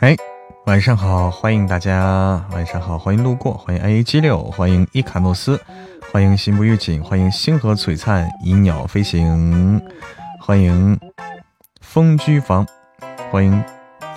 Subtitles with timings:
[0.00, 0.16] 哎，
[0.66, 5.58] 晚上好，欢迎大家，晚上好，欢迎路过，欢迎 A A 七六，欢迎伊卡诺斯，
[6.12, 9.80] 欢迎心不预警，欢迎星河璀璨，以鸟飞行，
[10.40, 10.98] 欢迎
[11.80, 12.66] 风居房，
[13.30, 13.64] 欢迎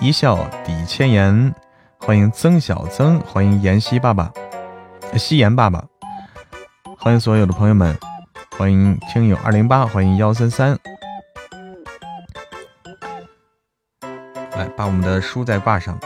[0.00, 1.54] 一笑抵千言，
[1.98, 4.32] 欢迎曾小曾，欢迎妍希爸爸，
[5.16, 5.84] 夕颜爸爸，
[6.98, 7.96] 欢迎所有的朋友们，
[8.58, 10.76] 欢迎听友二零八，欢迎幺三三。
[14.78, 15.98] 把我们的书再挂上。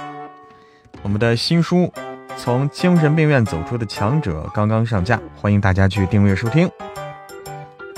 [1.03, 1.77] 我们的新书
[2.39, 6.71] 《从精神病院走出的强者》刚刚上架，欢迎大家去订阅收听。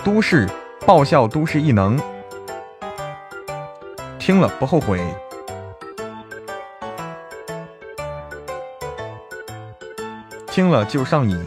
[0.03, 0.49] 都市
[0.85, 1.97] 爆笑都市异能，
[4.19, 5.01] 听了不后悔。
[10.49, 11.47] 听了就上瘾。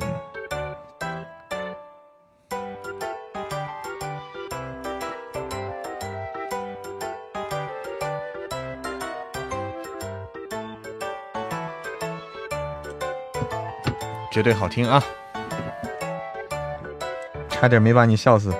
[14.47, 15.03] 对好听啊！
[17.49, 18.55] 差点没把你笑死。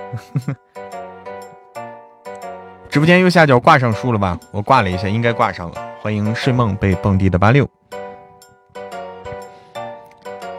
[2.90, 4.38] 直播间右下角挂上书了吧？
[4.50, 5.96] 我挂了一下，应该挂上了。
[6.02, 7.66] 欢迎睡梦被蹦迪的八六。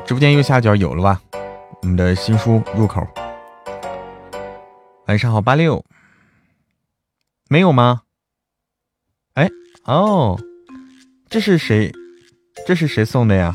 [0.03, 1.22] 直播间右下角有了吧？
[1.84, 3.07] 我们的新书入口。
[5.06, 5.85] 晚上好，八六。
[7.50, 8.01] 没有吗？
[9.35, 9.47] 哎，
[9.84, 10.39] 哦，
[11.29, 11.91] 这是谁？
[12.66, 13.53] 这是谁送的呀？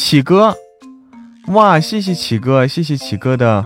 [0.00, 0.56] 启哥，
[1.48, 1.80] 哇！
[1.80, 3.64] 谢谢启哥，谢谢启哥的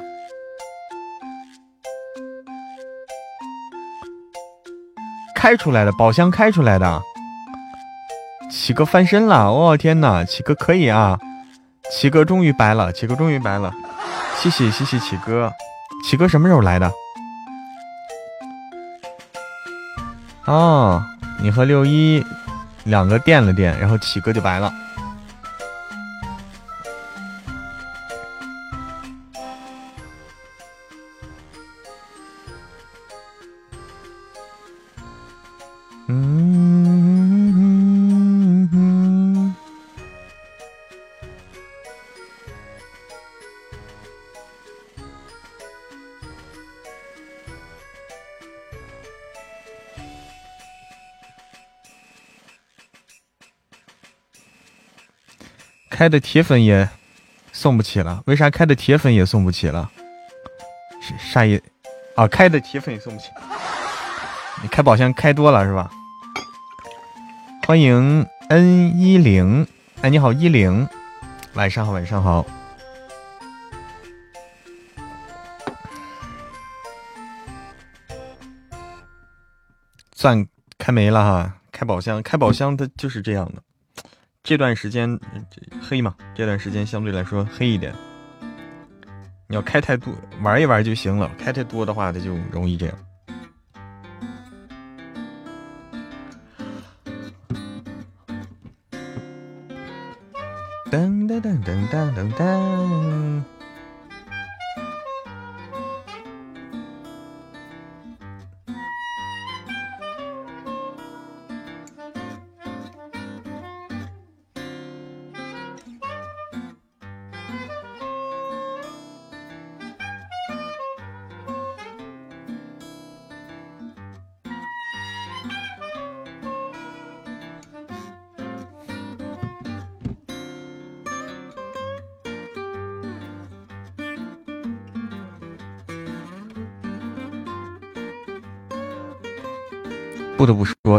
[5.37, 7.03] 开出来的宝箱，开出来的。
[8.51, 10.25] 启哥翻身了，哦天哪！
[10.25, 11.19] 启哥可以啊，
[11.91, 13.71] 启哥终于白了，启哥终于白了，
[14.39, 15.53] 谢谢谢谢启哥，
[16.03, 16.91] 启哥什么时候来的？
[20.47, 21.01] 哦，
[21.43, 22.25] 你和六一
[22.85, 24.73] 两个垫了垫，然后启哥就白了。
[56.03, 56.89] 开的铁粉也
[57.53, 59.89] 送不起了，为啥开的铁粉也送不起了？
[61.01, 61.63] 是啥意？
[62.17, 63.29] 啊，开的铁粉也送不起。
[64.65, 65.89] 你开宝箱开多了是吧？
[67.69, 69.65] 欢迎 N 一零，
[70.01, 70.89] 哎，你好一零，
[71.55, 72.45] 晚上好，晚上好。
[80.11, 80.45] 钻
[80.79, 83.63] 开没了哈，开宝箱，开宝箱它就是这样的。
[84.45, 85.21] 这段时间
[85.93, 87.93] 黑嘛，这段时间相对来说黑一点。
[89.47, 90.11] 你要开太多，
[90.41, 91.31] 玩一玩就行了。
[91.39, 92.97] 开太多的话，它就容易这样。
[100.91, 102.72] 噔噔噔噔噔噔噔。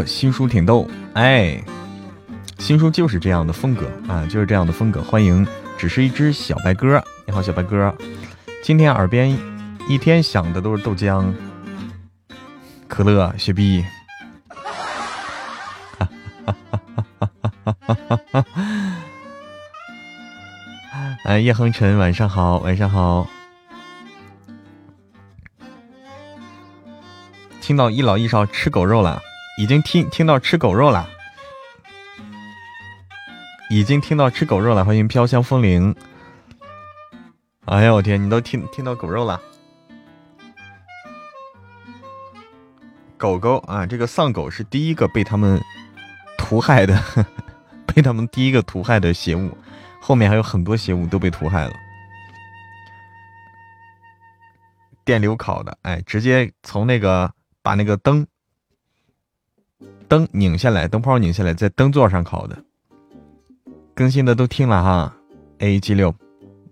[0.02, 1.62] 新书挺逗，哎，
[2.58, 5.02] 新书就是这样的风格啊，就是这样的风格。
[5.02, 5.46] 欢迎，
[5.76, 7.02] 只是一只小白鸽。
[7.26, 7.94] 你好，小白鸽，
[8.62, 9.36] 今天耳边
[9.88, 11.30] 一天响的都是豆浆、
[12.88, 13.84] 可乐、雪碧。
[14.48, 14.56] 哈
[15.96, 16.08] 哈
[16.46, 16.56] 哈
[17.26, 17.28] 哈
[17.64, 18.44] 哈哈哈哈哈！
[21.24, 23.26] 哎，叶恒辰，晚上好，晚上好。
[27.60, 29.22] 听到一老一少吃狗肉了。
[29.56, 31.08] 已经听听到吃狗肉了，
[33.70, 34.84] 已经听到吃狗肉了。
[34.84, 35.94] 欢迎飘香风铃。
[37.66, 39.40] 哎呀，我天，你都听听到狗肉了？
[43.16, 45.62] 狗狗啊，这个丧狗是第一个被他们
[46.36, 47.00] 屠害的，
[47.86, 49.56] 被他们第一个屠害的邪物，
[50.00, 51.72] 后面还有很多邪物都被屠害了。
[55.04, 58.26] 电流烤的，哎，直接从那个把那个灯。
[60.14, 62.56] 灯拧下来，灯泡拧下来，在灯座上烤的。
[63.96, 65.16] 更新的都听了哈
[65.58, 66.14] ，A G 六，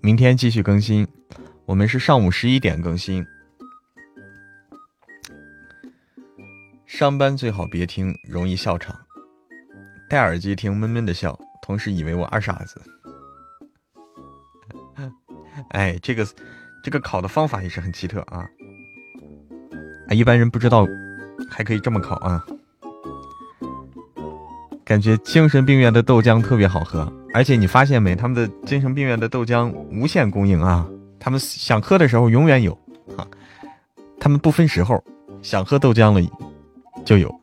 [0.00, 1.04] 明天继续更新。
[1.64, 3.26] 我们是上午十一点更新。
[6.86, 8.96] 上班最好别听，容易笑场。
[10.08, 12.80] 戴耳机听，闷闷的笑，同事以为我二傻子。
[15.70, 16.24] 哎，这个
[16.84, 18.48] 这个考的方法也是很奇特啊！
[20.06, 20.86] 啊，一般人不知道
[21.50, 22.46] 还可以这么考啊。
[24.84, 30.86] 感觉精神病院的豆浆特别好喝，而且你发现没，他们的精神病院的豆浆无限供应啊，
[31.18, 32.72] 他们想喝的时候永远有
[33.16, 33.26] 啊，
[34.20, 35.02] 他们不分时候，
[35.40, 36.30] 想喝豆浆了
[37.04, 37.34] 就有。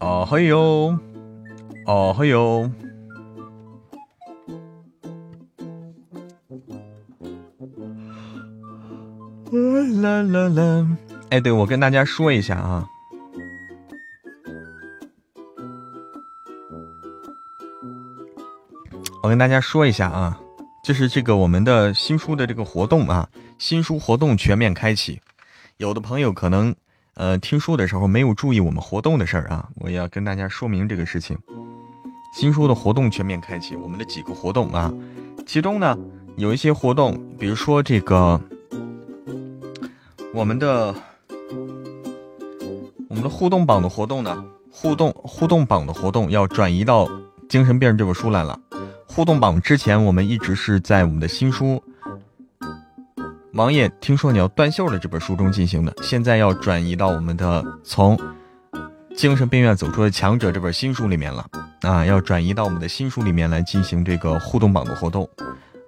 [0.00, 0.98] 哦嘿哟，
[1.86, 2.68] 哦嘿哟。
[9.52, 10.86] 啦啦啦！
[11.28, 12.88] 哎，对，我跟大家说一下啊，
[19.22, 20.40] 我跟大家说一下啊，
[20.82, 23.28] 就是这个我们的新书的这个活动啊，
[23.58, 25.20] 新书活动全面开启。
[25.76, 26.74] 有的朋友可能
[27.12, 31.36] 呃听书的时候没有注意我们活动的事儿啊，我要跟大家说明这个事情。
[32.34, 34.90] 新书的活动全面开启，我们的几个活动啊，
[35.46, 35.94] 其中呢
[36.38, 38.40] 有一些活动，比如说这个。
[40.34, 40.94] 我们的
[43.08, 44.44] 我们的互动榜的活动呢？
[44.70, 47.04] 互动互动榜的活动要转移到
[47.48, 48.58] 《精神病》这本书来了。
[49.06, 51.82] 互动榜之前我们一直是在我们的新书
[53.52, 58.16] 《王爷听说你要断袖了》这本书中进行的，现在要转移到我们的从
[59.14, 61.46] 《精神病院走出的强者》这本新书里面了
[61.82, 62.06] 啊！
[62.06, 65.28] 要转移到我们的新书里面来进行这个互动榜的活动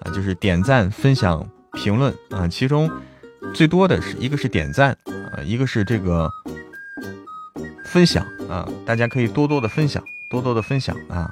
[0.01, 2.91] 啊，就是点赞、分享、评论啊，其中。
[3.53, 4.97] 最多的是一个是点赞
[5.33, 6.31] 啊，一个是这个
[7.85, 11.31] 分享啊，大家可以多多的分享，多多的分享啊。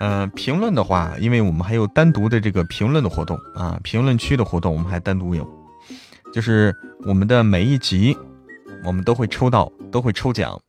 [0.00, 5.48] 嗯，评论的话，因为我们还有单独的这个评论的活动啊，评论区的活动我们还单独有，
[6.32, 6.74] 就是
[7.06, 8.16] 我们的每一集
[8.84, 10.60] 我们都会抽到，都会抽奖，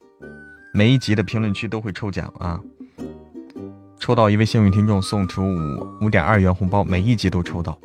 [0.74, 2.60] 每一集的评论区都会抽奖啊，
[4.00, 7.78] 抽到一位幸运听众送出五五点二元红包，每一集都抽到。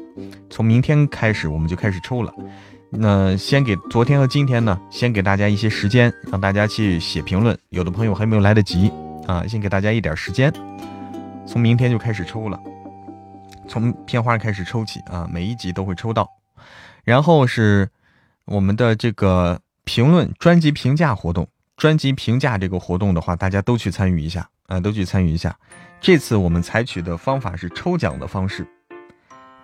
[0.48, 2.32] 从明天开始，我们就开始抽了。
[2.90, 7.56] 那先给昨天和今天呢，先给大家一些时间，让大家去写评论。
[7.68, 8.90] 有的朋友还没有来得及
[9.28, 10.52] 啊，先给大家一点时间。
[11.46, 12.58] 从明天就开始抽了，
[13.68, 16.28] 从片花开始抽起啊，每一集都会抽到。
[17.04, 17.88] 然后是
[18.44, 21.46] 我们的这个评论专辑评价活动，
[21.76, 25.56] 专辑评价这个活动的话，大家都去参与一下啊，都去参与一下。
[26.00, 28.66] 这次我们采取的方法是抽奖的方式。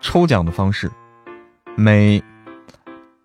[0.00, 0.90] 抽奖的方式，
[1.74, 2.22] 每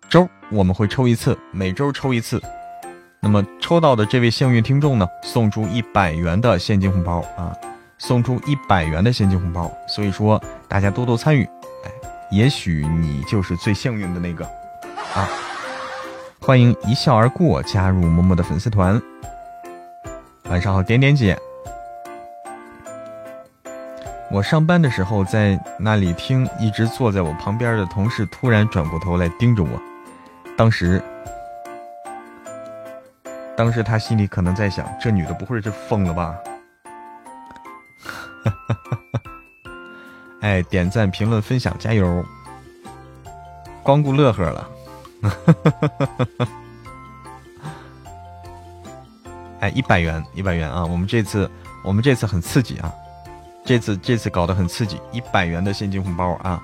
[0.08, 2.42] 周我们会抽一次，每周抽一次。
[3.20, 7.54] 那么抽到的这位幸运听众呢，送出一百元的现金红包啊，
[7.96, 9.70] 送出一百元的现金红包。
[9.86, 11.44] 所以说大家多多参与，
[11.84, 11.90] 哎，
[12.30, 14.44] 也许你就是最幸运的那个
[15.14, 15.28] 啊！
[16.40, 19.00] 欢迎一笑而过加入默默的粉丝团。
[20.50, 21.38] 晚上好，点点姐。
[24.32, 29.78] 我上班的时候在那里听，一直坐在我旁边的同事突然转过头来盯着我，
[30.56, 31.02] 当时，
[33.54, 36.34] 当时他心里可能在想：这女的不会是疯了吧？
[40.40, 42.24] 哎，点赞、评论、分享，加油！
[43.82, 44.68] 光顾乐呵了。
[49.60, 50.86] 哎，一百元，一百元啊！
[50.86, 51.50] 我们这次，
[51.84, 52.90] 我们这次很刺激啊！
[53.64, 56.60] 这次这次搞得很刺激，一百元的现金红包啊！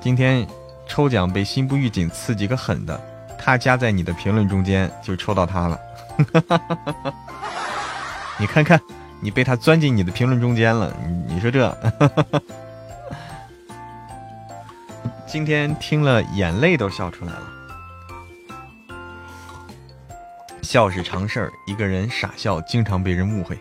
[0.00, 0.46] 今天
[0.86, 2.98] 抽奖被心不预警刺激个狠的，
[3.36, 5.80] 他加在你的评论中间就抽到他了，
[8.38, 8.80] 你看看，
[9.20, 11.76] 你被他钻进你的评论中间了，你你说这，
[15.26, 17.42] 今天听了眼泪都笑出来了，
[20.62, 23.58] 笑是常事儿，一个人傻笑经常被人误会。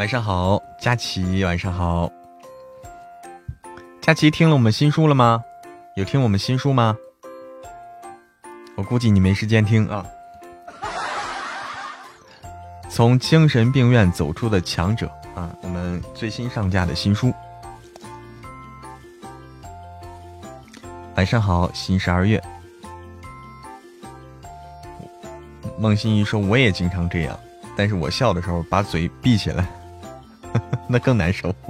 [0.00, 1.44] 晚上好，佳琪。
[1.44, 2.10] 晚上好，
[4.00, 5.44] 佳琪，听了我们新书了吗？
[5.94, 6.96] 有听我们新书吗？
[8.76, 10.02] 我估计你没时间听啊。
[12.88, 17.30] 从精神病院走出的强者啊，我们最新上架的新书。
[21.14, 22.42] 晚上好，新十二月。
[25.78, 27.38] 孟欣怡说：“我也经常这样。”
[27.76, 29.66] 但是我笑的时候把嘴闭起来，
[30.88, 31.54] 那更难受。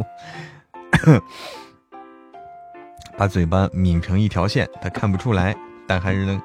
[3.17, 5.55] 把嘴巴抿成一条线，他看不出来，
[5.87, 6.41] 但还是能。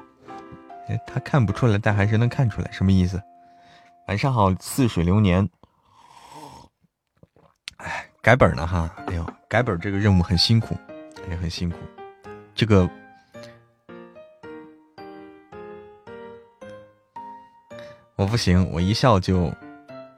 [1.04, 3.20] 他看不出来，但还是能看出来，什么意思？
[4.06, 5.48] 晚上好，似水流年。
[7.78, 8.88] 哎，改本呢哈。
[9.08, 10.76] 哎呦，改本这个任务很辛苦，
[11.28, 11.76] 也很辛苦。
[12.54, 12.88] 这个
[18.14, 19.52] 我不行，我一笑就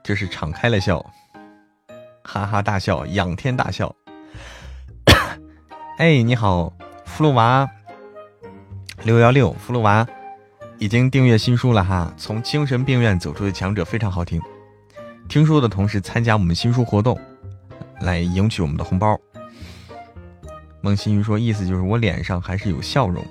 [0.04, 1.04] 就是敞开了笑，
[2.30, 3.90] 哈哈大笑，仰天大笑。
[5.96, 6.70] 哎，你好，
[7.06, 7.66] 福禄娃
[9.02, 10.06] 六幺六，福禄娃
[10.76, 14.38] 已经订阅新书了哈，从精神病院走出的强者非常好听。
[15.26, 17.18] 听书的同时参加我们新书活动，
[18.02, 19.18] 来赢取我们的红包。
[20.82, 23.24] 孟新宇说，意思就是我脸上还是有笑容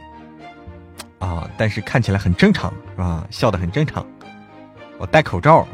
[1.19, 3.27] 啊，但是看起来很正常是吧？
[3.29, 4.03] 笑得很正常。
[4.97, 5.67] 我戴口罩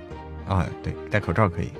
[0.45, 1.71] 啊，对，戴口罩可以。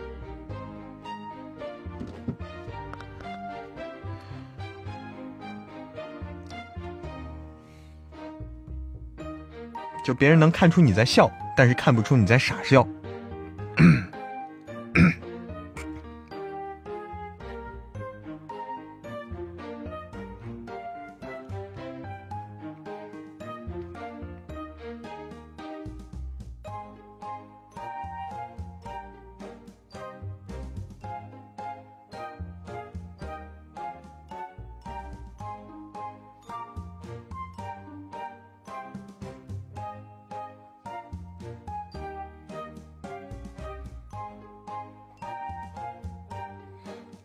[10.04, 12.86] 就别人能看出你在笑，但是看不出你在傻笑。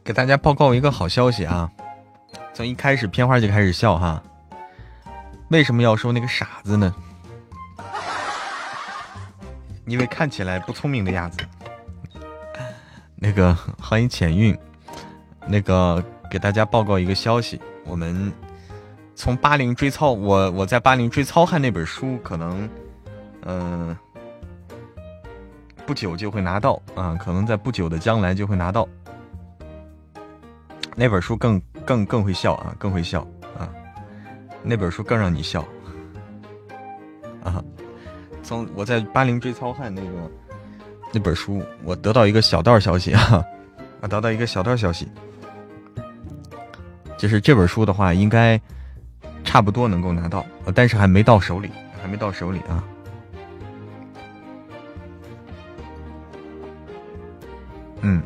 [0.09, 1.71] 给大家报告一个好消息啊！
[2.55, 4.23] 从一开始片花就开始笑哈，
[5.51, 6.95] 为什么要说那个傻子呢？
[9.85, 11.41] 因为看起来不聪明的样子。
[13.17, 14.59] 那个欢迎浅韵，
[15.47, 18.33] 那个给大家报告一个消息，我们
[19.15, 22.67] 从八零追操，我我在八零追操汉那本书，可能
[23.43, 23.95] 嗯
[25.85, 28.89] 不久就会拿到啊，可能在不久的将来就会拿到。
[31.01, 33.21] 那本书更更更会笑啊，更会笑
[33.57, 33.71] 啊！
[34.65, 35.65] 那本书更让你笑
[37.45, 37.63] 啊！
[38.43, 40.09] 从我在巴林追糙汉那个
[41.13, 43.45] 那本书，我得到一个小道消息啊，
[44.01, 45.09] 我得到一个小道消息，
[47.17, 48.61] 就是这本书的话，应该
[49.45, 51.71] 差不多能够拿到，但是还没到手里，
[52.03, 52.83] 还没到手里啊。
[58.01, 58.21] 嗯。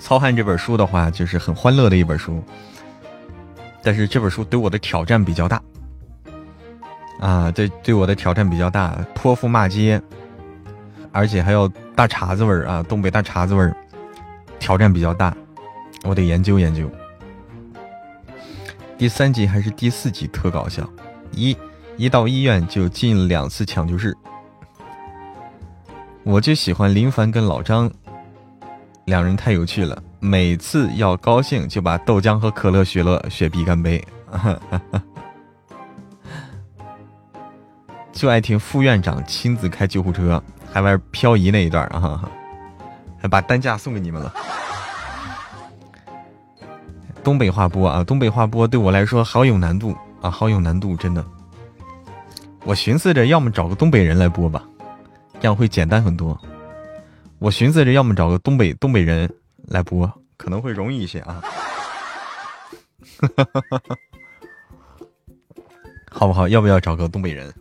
[0.00, 2.42] 糙汉这本书的话，就是很欢乐的一本书，
[3.82, 5.62] 但是这本书对我的挑战比较大，
[7.20, 10.00] 啊，对对我的挑战比较大，泼妇骂街，
[11.12, 13.76] 而且还有大碴子味儿啊，东北大碴子味儿，
[14.58, 15.36] 挑战比较大，
[16.04, 16.90] 我得研究研究。
[18.96, 20.88] 第三集还是第四集特搞笑，
[21.32, 21.56] 一
[21.96, 24.16] 一到医院就进两次抢救室，
[26.22, 27.90] 我就喜欢林凡跟老张。
[29.08, 34.06] 两人太有趣了，每次要高兴就把豆浆和可乐、雪乐、雪碧干杯，
[38.12, 42.28] 就爱听副院长亲自开救护车，还玩漂移那一段啊，
[43.18, 44.30] 还把担架送给你们了。
[47.24, 51.24] 东北话播啊，东北话播对我来说好有难度啊，好有难度，真的。
[52.62, 54.62] 我寻思着，要么找个东北人来播吧，
[55.40, 56.38] 这样会简单很多。
[57.40, 59.32] 我寻思着，要么找个东北东北人
[59.68, 61.40] 来播，可能会容易一些啊，
[66.10, 66.48] 好不好？
[66.48, 67.54] 要不要找个东北人？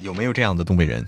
[0.00, 1.02] 有没有这样的东北人？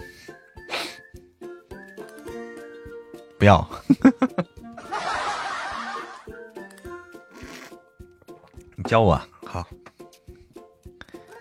[3.39, 3.69] 不要，
[8.75, 9.63] 你教我好。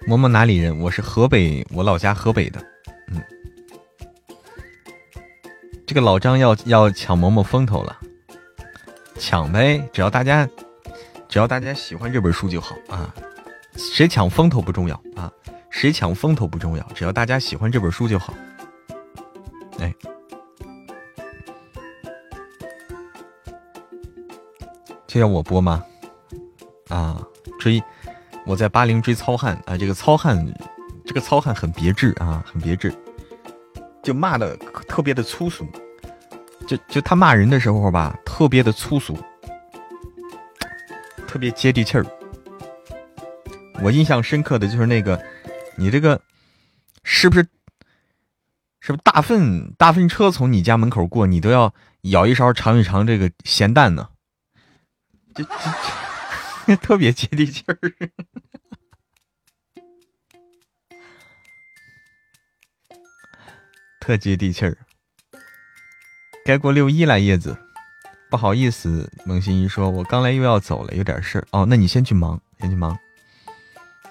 [0.06, 0.78] 嬷嬷哪里人？
[0.78, 2.62] 我是河北，我老家河北的。
[5.88, 7.96] 这个老张要要抢嬷嬷风头了，
[9.20, 10.48] 抢呗，只要大家
[11.30, 13.14] 只要大家喜欢这本书就好啊，
[13.76, 15.32] 谁抢风头不重要啊，
[15.70, 18.34] 谁抢风头不重要，只要大家喜欢这本书就好。
[19.80, 19.94] 哎，
[25.06, 25.84] 这要我播吗？
[26.90, 27.22] 啊，
[27.60, 27.82] 追
[28.46, 30.46] 我在八零追糙汉啊，这个糙汉
[31.06, 32.92] 这个糙汉很别致啊，很别致。
[34.06, 34.56] 就骂的
[34.88, 35.68] 特别的粗俗，
[36.68, 39.18] 就就他骂人的时候吧，特别的粗俗，
[41.28, 42.06] 特别接地气儿。
[43.82, 45.20] 我印象深刻的就是那个，
[45.76, 46.22] 你这个
[47.04, 47.48] 是不是
[48.80, 54.10] 是不是大粪大粪车从你家门口过，你都要舀一勺尝一尝这个咸淡呢？
[55.34, 55.44] 这
[56.68, 57.78] 这特别接地气儿，
[64.06, 64.78] 特接地气儿。
[66.46, 67.58] 该过六一了，叶子，
[68.30, 71.48] 不好意思，孟心怡说，我刚来又要走了，有点事儿。
[71.50, 72.96] 哦，那你先去忙，先去忙。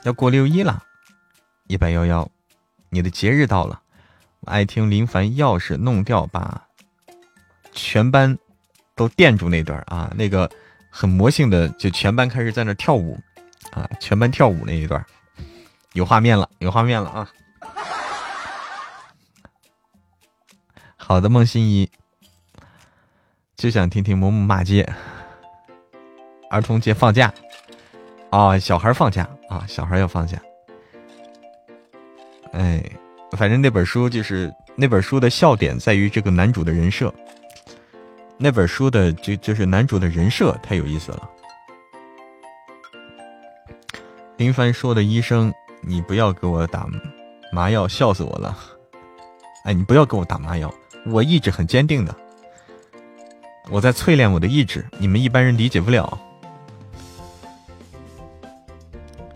[0.02, 0.82] 要过六一了，
[1.68, 2.28] 一百幺幺，
[2.90, 3.80] 你的节日到了。
[4.46, 6.66] 爱听林凡钥匙弄掉，把
[7.70, 8.36] 全班
[8.96, 10.50] 都电住那段啊，那个
[10.90, 13.16] 很魔性的，就全班开始在那跳舞
[13.70, 15.06] 啊，全班跳舞那一段，
[15.92, 17.30] 有画面了，有画面了啊！
[21.06, 21.90] 好的，孟欣怡，
[23.56, 24.90] 就想听听某某骂街，
[26.48, 27.30] 儿童节放假
[28.30, 30.40] 啊，小孩放假啊，小孩要放假，
[32.52, 32.82] 哎。
[33.36, 37.12] 反正那本书就是那本书的笑点在于这个男主的人设，
[38.38, 41.30] 那本书的就就是男主的人设太有意思了。
[44.36, 45.52] 林凡说的医生，
[45.82, 46.86] 你不要给我打
[47.52, 48.56] 麻药，笑死我了！
[49.64, 50.72] 哎，你不要给我打麻药，
[51.06, 52.14] 我意志很坚定的，
[53.70, 56.18] 我在淬炼我的意志，你们一般人理解不了。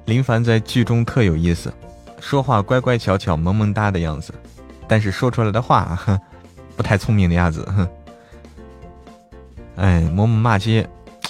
[0.06, 1.72] 林凡在剧中特有意思。
[2.20, 4.34] 说话乖乖巧巧、萌萌哒的样子，
[4.88, 5.96] 但是说出来的话
[6.76, 7.66] 不太聪明的样子。
[9.76, 10.88] 哎，某某骂街，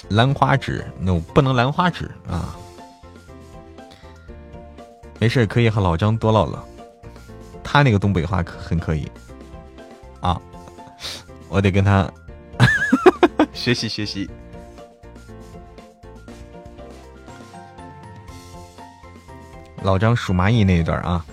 [0.09, 2.55] 兰花指，no，不能兰花指啊。
[5.19, 6.57] 没事，可以和老张多唠唠，
[7.63, 9.09] 他那个东北话可很可以
[10.21, 10.39] 啊，
[11.47, 12.11] 我得跟他
[13.53, 14.29] 学习学习。
[19.81, 21.25] 老张数蚂蚁那一段啊，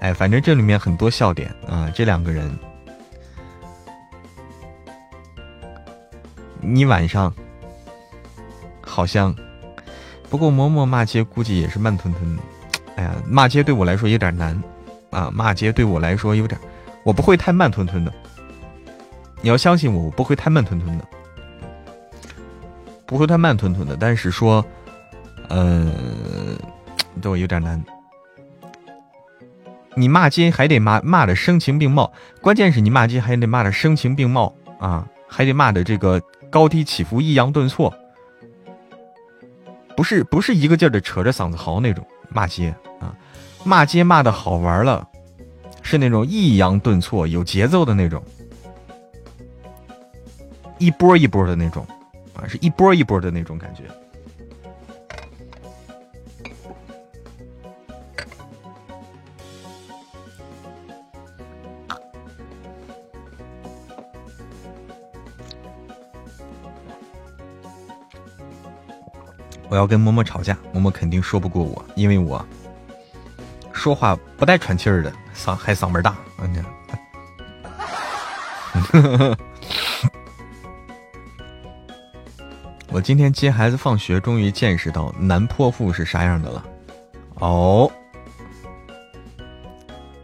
[0.00, 1.90] 哎，反正这里面很多笑点啊。
[1.94, 2.50] 这两个人，
[6.62, 7.32] 你晚上
[8.80, 9.36] 好像，
[10.30, 12.42] 不过嬷嬷骂街估计也是慢吞吞的。
[12.96, 14.60] 哎呀，骂街对我来说有点难
[15.10, 16.58] 啊，骂街对我来说有点，
[17.08, 18.12] 我不会太慢吞吞的。
[19.40, 21.04] 你要相信我，我不会太慢吞吞的，
[23.06, 23.96] 不会太慢吞吞的。
[23.98, 24.62] 但是说，
[25.48, 25.90] 呃。
[27.20, 27.82] 对有点难。
[29.96, 37.92] 你骂街还得骂骂的声情并茂，关键是你骂街还得骂的声情并茂啊，还得骂的这个高低起伏、抑扬顿挫，
[39.96, 43.10] 不是不是一个劲儿的扯着嗓子嚎那种骂街啊，
[43.64, 45.04] 骂街骂的好玩了，
[45.88, 48.22] 是那种抑扬顿挫、有节奏的那种，
[50.76, 51.82] 一波一波的那种
[52.34, 53.84] 啊，是一波一波的那种感觉。
[69.70, 72.44] 我要跟嬷嬷吵架，嬷嬷肯定说不过我，因为我
[73.72, 76.16] 说话不带喘气儿的，嗓还嗓门大。
[82.90, 86.64] 我今天接孩子放学，终于见识到男泼妇是啥样的了。
[87.34, 87.90] 哦，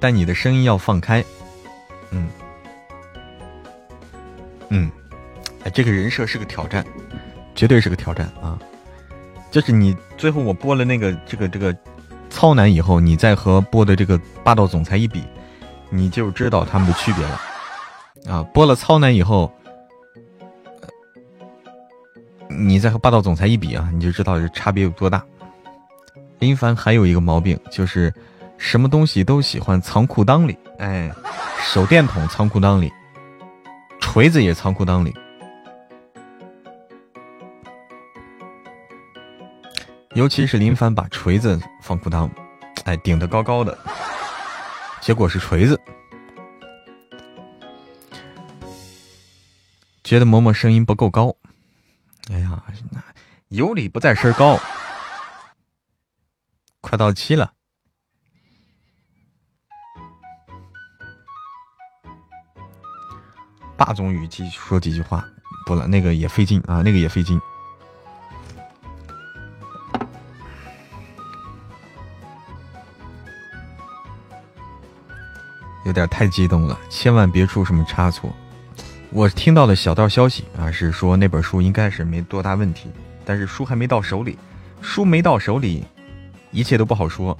[0.01, 1.25] 但你的声音要放开。
[2.11, 2.29] 嗯
[4.71, 4.91] 嗯，
[5.65, 6.85] 哎，这个人设是个挑战，
[7.55, 8.59] 绝对是个挑战啊。
[9.51, 11.77] 就是你最后我播了那个这个这个
[12.35, 15.23] 糙男以后，你再和播的这个霸道总裁一比，
[15.89, 17.41] 你就知道他们的区别了
[18.29, 18.43] 啊！
[18.53, 19.49] 播了糙男以后，
[22.49, 25.25] 你再和霸道总裁一比啊，你就知道这差别有多大。
[26.41, 28.13] 林凡还有一个毛病，就是
[28.59, 31.09] 什么东西都喜欢藏裤裆里，哎，
[31.63, 32.93] 手电筒藏裤裆里，
[34.01, 35.15] 锤子也藏裤裆里。
[40.15, 42.31] 尤其是林凡把锤子放裤裆，
[42.85, 43.77] 哎，顶得高高的，
[45.01, 45.79] 结果是锤子。
[50.05, 51.35] 觉得嬷嬷声音不够高，
[52.31, 52.63] 哎呀，
[53.49, 54.57] 有理不在声高，
[56.81, 57.53] 快到期了。
[63.77, 65.27] 霸总语气说几句话，
[65.67, 67.41] 不了，那个也费劲啊，那个也费劲。
[75.95, 78.31] 点太激动了，千万别出什么差错。
[79.11, 82.91] 我听到的小道消息啊，是说那本书应该是没多大问题，
[83.25, 84.37] 但是书还没到手里，
[84.83, 85.85] 书没到手里，
[86.51, 87.39] 一切都不好说。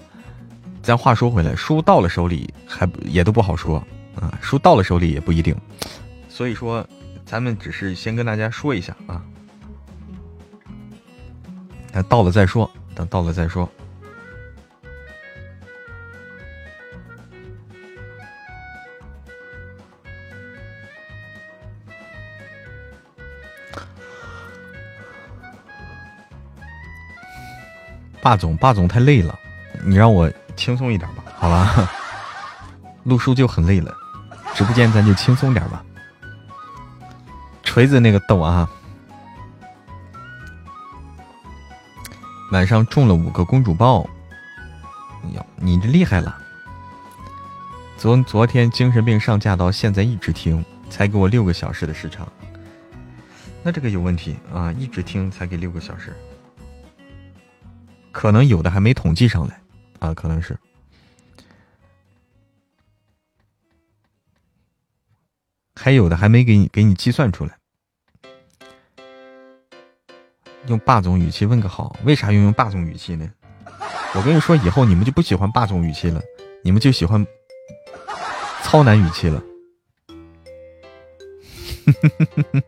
[0.83, 5.57] 咱话说回来，书到了手里还也都不好说啊，书到了手里也不一定。
[6.29, 6.87] 所以说，
[7.27, 9.23] 咱们只是先跟大家说一下啊，
[11.91, 13.69] 等到了再说，等到了再说。
[28.25, 29.39] 霸总，霸总太累了，
[29.85, 31.93] 你让我轻松一点吧，好吧？
[33.05, 33.95] 录书就很累了，
[34.55, 35.85] 直播间咱就轻松点吧。
[37.63, 38.67] 锤子那个逗啊，
[42.51, 44.09] 晚上中了五个公主抱，
[45.35, 46.35] 哟，你这厉害了。
[47.99, 52.27] 昨昨天精神病上架到现在一直听，才给我六个小时的时长，
[53.63, 54.73] 那这个有问题啊！
[54.73, 56.17] 一直听才给六个小时。
[58.15, 59.61] 可能有的还没统计上来，
[59.99, 60.57] 啊，可能是，
[65.75, 67.59] 还有的还没给你给你计算出来。
[70.69, 73.29] 用霸总语气问个好，为啥要用霸总语气呢？
[74.15, 76.23] 我跟你说，以后你们就不喜欢霸总语气了，
[76.63, 77.27] 你们就喜欢
[78.63, 79.43] 糙男语气了。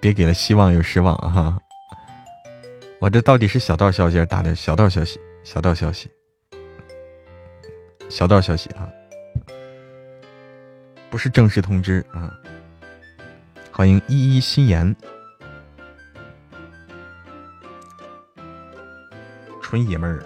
[0.00, 1.61] 别给了希望又失望啊！
[3.02, 5.18] 我这到底是小道消息还是大的小道消息？
[5.42, 6.08] 小道消息，
[8.08, 8.88] 小道消息啊，
[11.10, 12.32] 不是正式通知啊。
[13.72, 14.94] 欢迎依依心言，
[19.60, 20.24] 纯爷们儿。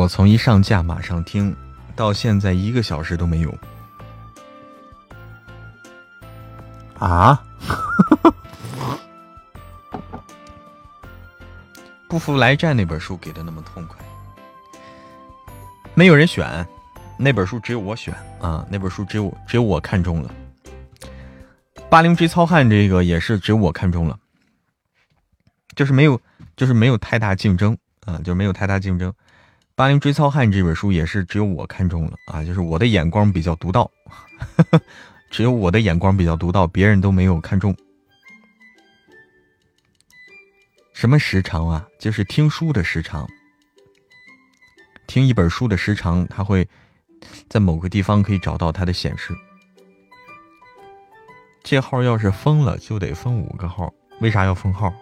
[0.00, 1.54] 我从一上架马上听，
[1.94, 3.54] 到现在一个小时都没有。
[6.98, 7.44] 啊！
[12.08, 13.98] 不服来战那本书给的那么痛快，
[15.92, 16.66] 没有人选，
[17.18, 18.64] 那本书只有我选啊！
[18.70, 20.34] 那本书只有只有我看中了。
[21.90, 24.18] 八零 G 糙汉这个也是只有我看中了，
[25.76, 26.18] 就是没有
[26.56, 29.12] 就是没有太大竞争啊，就没有太大竞争。
[29.74, 33.90] 《八零追糙汉》这本书也是只有我看中了啊，就是我的眼光比较独到，
[35.30, 37.74] 只有我的眼光比较独到，别人都没有看中。
[40.92, 41.86] 什么时长啊？
[41.98, 43.26] 就是听书的时长，
[45.06, 46.68] 听一本书的时长，它会
[47.48, 49.34] 在某个地方可以找到它的显示。
[51.62, 54.92] 这号要是封了，就得封五个号，为啥要封号？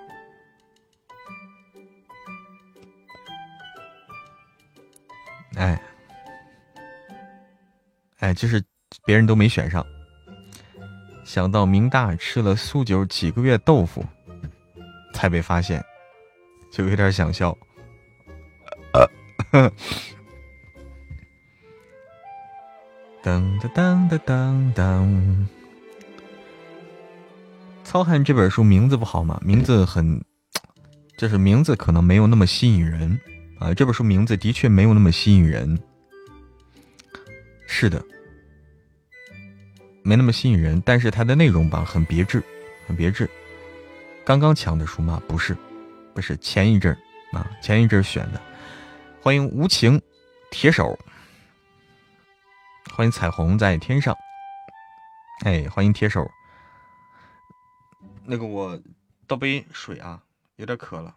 [5.58, 5.80] 哎，
[8.20, 8.62] 哎，就是
[9.04, 9.84] 别人都没选上，
[11.24, 14.04] 想到明大吃了苏九几个月豆腐
[15.12, 15.84] 才被发现，
[16.72, 17.56] 就有点想笑。
[23.20, 25.48] 当当当当当当，
[27.82, 29.40] 糙汉这本书名字不好吗？
[29.44, 30.22] 名字很，
[31.16, 33.18] 就是名字可能没有那么吸引人。
[33.58, 35.78] 啊，这本书名字的确没有那么吸引人，
[37.66, 38.02] 是的，
[40.02, 40.80] 没那么吸引人。
[40.86, 42.42] 但是它的内容吧，很别致，
[42.86, 43.28] 很别致。
[44.24, 45.20] 刚刚抢的书吗？
[45.26, 45.56] 不是，
[46.14, 46.96] 不是前一阵
[47.32, 48.40] 啊，前一阵选的。
[49.20, 50.00] 欢迎无情
[50.52, 50.96] 铁手，
[52.92, 54.16] 欢迎彩虹在天上。
[55.44, 56.30] 哎，欢迎铁手。
[58.24, 58.80] 那个我
[59.26, 60.22] 倒杯水啊，
[60.56, 61.14] 有点渴了。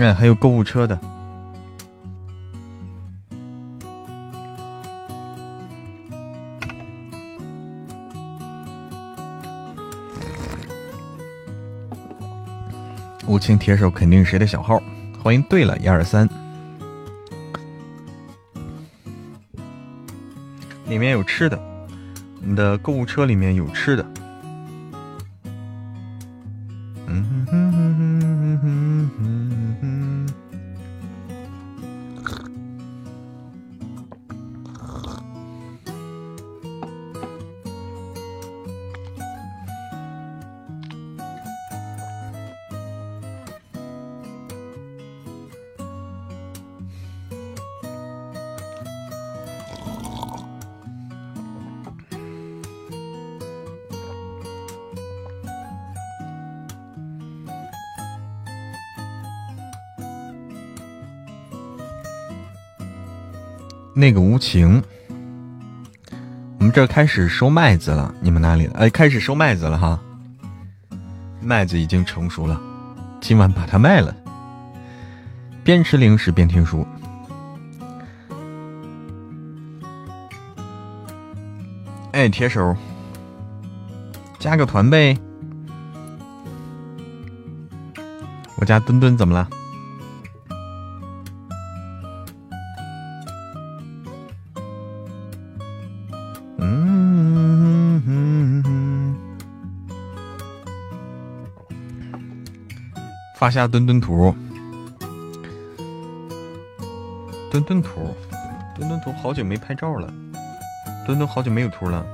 [0.00, 0.98] 哎，还有购物车的。
[13.26, 14.82] 无情铁手肯定谁的小号？
[15.22, 16.26] 欢迎对了，一二三。
[20.86, 21.60] 里面有吃的，
[22.40, 24.06] 你的购物车里面有吃的。
[64.00, 64.82] 那个无情，
[66.58, 68.14] 我们这开始收麦子了。
[68.22, 68.72] 你们哪里的？
[68.72, 70.00] 哎，开始收麦子了哈。
[71.42, 72.58] 麦子已经成熟了，
[73.20, 74.16] 今晚把它卖了。
[75.62, 76.86] 边吃零食边听书。
[82.12, 82.74] 哎，铁手，
[84.38, 85.14] 加个团呗。
[88.56, 89.46] 我家墩墩怎么了？
[103.40, 104.34] 发下墩墩图，
[107.50, 108.14] 墩墩图，
[108.76, 110.12] 墩墩图，好久没拍照了，
[111.06, 112.04] 墩墩好久没有图了，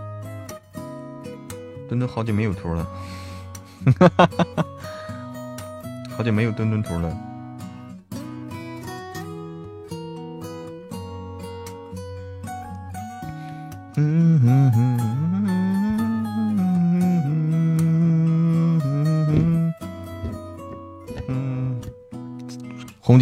[1.88, 2.86] 墩墩好久没有图了，
[3.98, 4.64] 哈哈哈哈哈
[6.16, 7.12] 好久没有墩墩图了，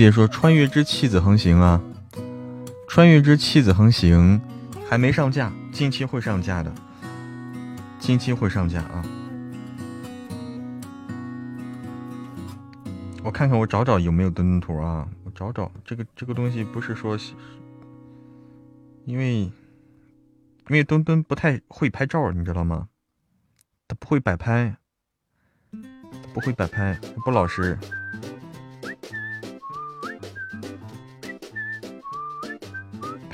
[0.05, 1.81] 姐说：“穿越之弃子横行啊，
[2.87, 4.39] 穿越之弃子横行
[4.87, 6.71] 还没上架，近期会上架的，
[7.99, 9.03] 近期会上架啊。
[13.23, 17.19] 我看看，我找找有没有墩墩图啊，我找找这个这个东西不是说，
[19.07, 19.53] 因为因
[20.69, 22.89] 为墩墩不太会拍照，你知道吗？
[23.89, 24.77] 他不会摆拍，
[26.35, 27.79] 不会摆拍，不老实。”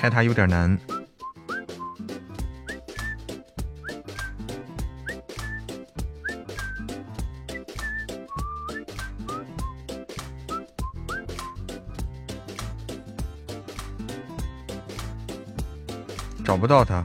[0.01, 0.79] 拍他有点难，
[16.43, 17.05] 找不到他。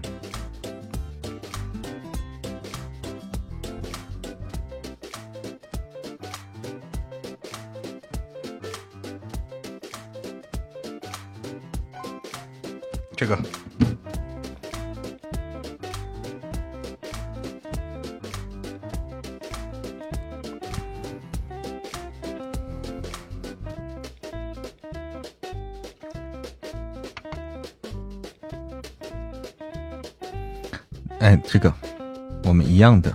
[32.86, 33.12] 样的，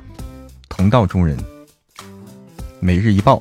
[0.69, 1.39] 同道中人，
[2.81, 3.41] 每日一报。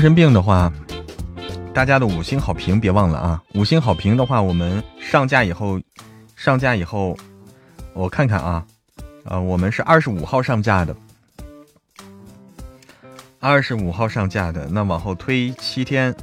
[0.00, 0.72] 精神病的话，
[1.74, 3.42] 大家的五星好评别忘了啊！
[3.52, 5.78] 五星好评的话，我们上架以后。
[6.34, 7.14] 上架以后，
[7.92, 8.64] 我看看啊，
[9.24, 10.96] 啊，我们是二十五号上架的，
[13.40, 16.16] 二十五号上架的，那往后推七天，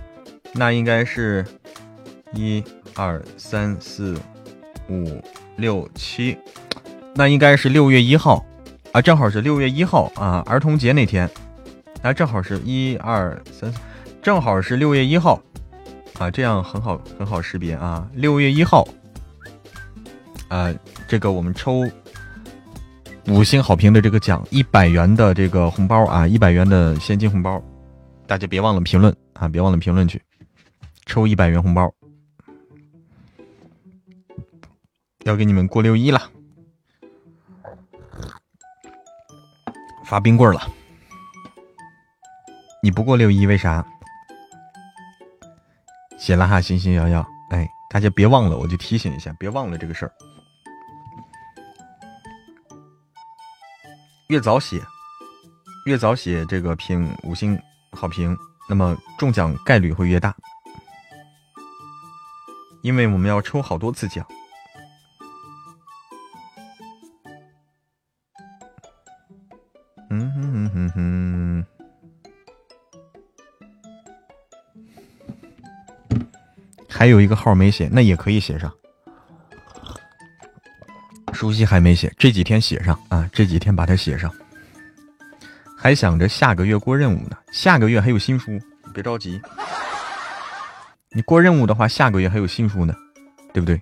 [0.53, 1.45] 那应该是
[2.33, 2.63] 一
[2.95, 4.19] 二三四
[4.89, 5.23] 五
[5.55, 6.35] 六七，
[7.13, 8.43] 那应该是六月一号
[8.91, 11.29] 啊，正好是六月一号啊，儿童节那天，
[12.07, 13.69] 啊，正好是一二三，
[14.21, 15.37] 正好是六月一号
[16.17, 18.87] 啊，这样很好很好识别啊，六月一号。
[20.47, 20.73] 啊，
[21.05, 21.85] 这个我们抽
[23.25, 27.61] 五星好评的这个奖，一百元的这个红包啊，一百元的现金红包，
[28.25, 30.23] 大家别忘了评论啊，别忘了评论去，
[31.05, 31.93] 抽一百元红包，
[35.25, 36.21] 要给你们过六一了，
[40.05, 40.61] 发冰棍了。
[42.83, 43.85] 你不过六一为啥？
[46.17, 50.11] 写了哈，星星瑶瑶，哎，大家别忘了，我就提醒一下，别忘了这个事儿。
[54.29, 54.81] 越早写，
[55.85, 57.57] 越早写这个评五星
[57.91, 58.35] 好评，
[58.67, 60.35] 那么中奖概率会越大，
[62.81, 64.25] 因为我们要抽好多次奖。
[70.09, 71.65] 嗯哼哼哼哼，
[76.97, 78.73] 还有一个号没写，那也可以写上。
[81.31, 83.29] 熟悉还没写，这几天写上啊！
[83.31, 84.33] 这几天把它写上，
[85.77, 87.38] 还想着下个月过任务呢。
[87.51, 88.60] 下个月还有新书，
[88.95, 89.39] 别着急。
[91.12, 92.95] 你过任务的话，下个月还有新书呢，
[93.53, 93.79] 对不对？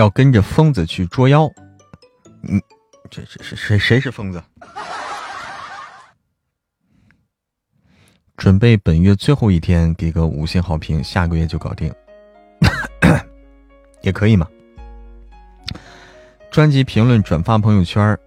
[0.00, 1.44] 要跟着疯子去捉妖，
[2.44, 2.58] 嗯，
[3.10, 3.78] 这这是谁？
[3.78, 4.42] 谁是疯子？
[8.34, 11.92] 准备本月最后一天给个五星好评，下个月就搞定，
[14.00, 14.48] 也可以嘛？
[16.50, 18.18] 专辑评论、转发朋友圈。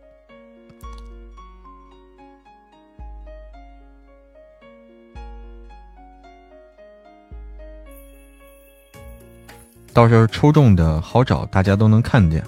[9.94, 12.44] 到时候抽中的好找，大家都能看见。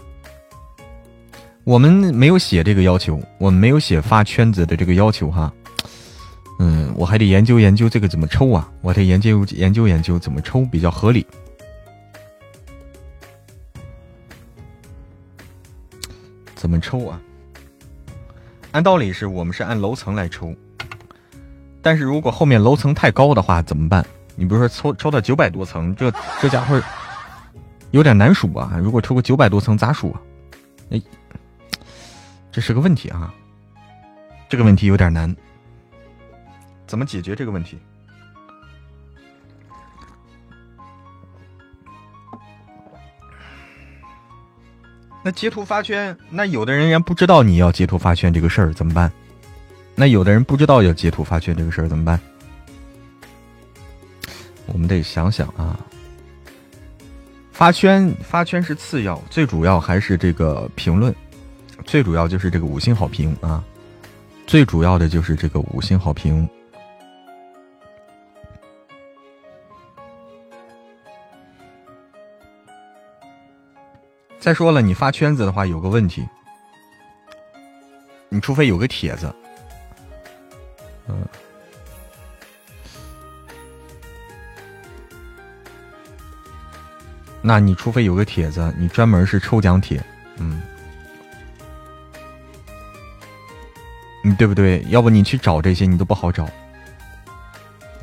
[1.63, 5.53] 我们没有写这个要求，我们没有写发圈子的这个要求哈。
[6.57, 11.25] 嗯，我还得研究研究这个怎么抽啊，我得研究研究研究怎么抽比较合理。
[16.55, 17.21] 怎么抽啊？
[18.71, 20.51] 按道理是我们是按楼层来抽，
[21.81, 24.03] 但是如果后面楼层太高的话怎么办？
[24.35, 26.81] 你比如说抽抽到九百多层，这这家伙。
[27.91, 28.77] 有点难数啊！
[28.81, 30.21] 如果抽个九百多层咋数啊？
[30.91, 31.01] 哎，
[32.51, 33.33] 这是个问题啊！
[34.49, 35.33] 这个问题有点难，
[36.85, 37.77] 怎么解决这个问题？
[45.23, 49.11] 那截图发圈，那有的人家不知道你要截图发圈这个事儿怎么办？
[49.95, 52.19] 那有的人不知道要截图发圈这个事儿怎么办？
[54.67, 55.79] 我们得想想啊。
[57.55, 61.15] 发圈发圈是次要，最主要还是这个评论，
[61.85, 63.63] 最主要就是这个五星好评啊，
[64.45, 66.47] 最主要的就是这个五星好评。
[74.37, 76.27] 再说了，你发圈子的话有个问题，
[78.27, 79.33] 你除非有个帖子，
[81.07, 81.25] 嗯。
[87.47, 90.03] 那你除非有个帖子，你专门是抽奖帖，
[90.37, 90.59] 嗯，
[94.23, 94.83] 你对不对？
[94.89, 96.49] 要不你去找这些，你都不好找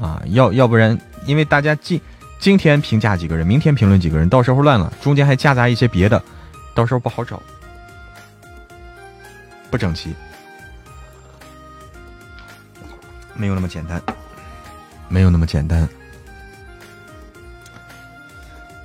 [0.01, 0.22] 啊。
[0.26, 2.01] 要要不然，因为大家今
[2.38, 6.22] 今天评价几个人，明天评论几个人，到时候乱了，中间还夹杂一些别的，
[6.72, 7.43] 到时候不好找，
[9.72, 10.14] 不整齐，
[13.34, 14.01] 没有那么简单，
[15.09, 15.88] 没有那么简单。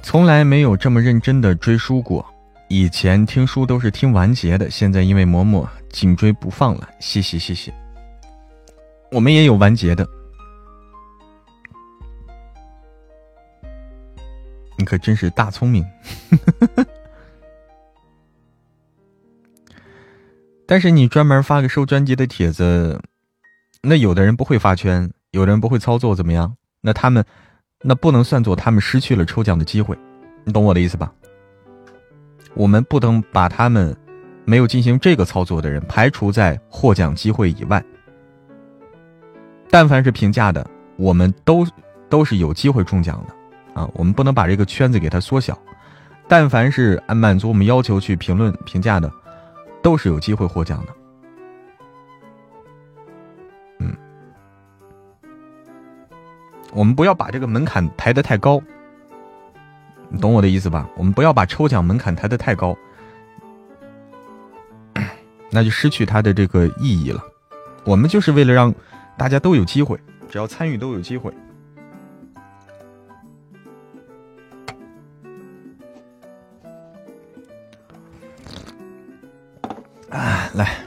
[0.07, 2.25] 从来没有这么认真的追书过，
[2.69, 6.89] 以前听书都是听完结的，现在因为嬷嬷紧追不放了。
[6.97, 7.73] 谢谢谢谢，
[9.11, 10.07] 我们也有完结的，
[14.77, 15.85] 你可真是大聪明。
[20.65, 23.01] 但是你专门发个收专辑的帖子，
[23.81, 26.55] 那有的人不会发圈，有的人不会操作，怎么样？
[26.79, 27.25] 那他们。
[27.83, 29.97] 那不能算作他们失去了抽奖的机会，
[30.43, 31.11] 你懂我的意思吧？
[32.55, 33.95] 我们不能把他们
[34.45, 37.83] 没有进行这个操作的人排除在获奖机会以外。
[39.69, 41.67] 但凡是评价的，我们都
[42.09, 43.87] 都是有机会中奖的啊！
[43.93, 45.57] 我们不能把这个圈子给它缩小。
[46.27, 49.11] 但凡是满足我们要求去评论评价的，
[49.83, 50.93] 都是有机会获奖的。
[56.73, 58.61] 我们不要把这个门槛抬得太高，
[60.09, 60.87] 你懂我的意思吧？
[60.95, 62.77] 我们不要把抽奖门槛抬得太高，
[65.49, 67.23] 那就失去它的这个意义了。
[67.83, 68.73] 我们就是为了让
[69.17, 69.99] 大家都有机会，
[70.29, 71.33] 只要参与都有机会。
[80.09, 80.86] 啊，来。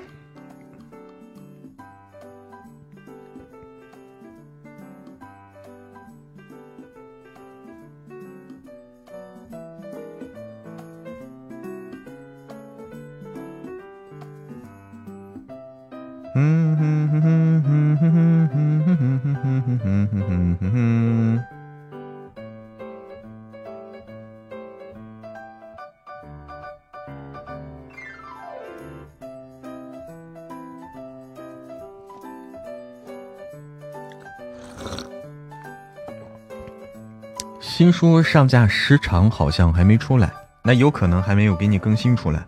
[37.61, 40.31] 新书上架时长好像还没出来，
[40.63, 42.45] 那有可能还没有给你更新出来，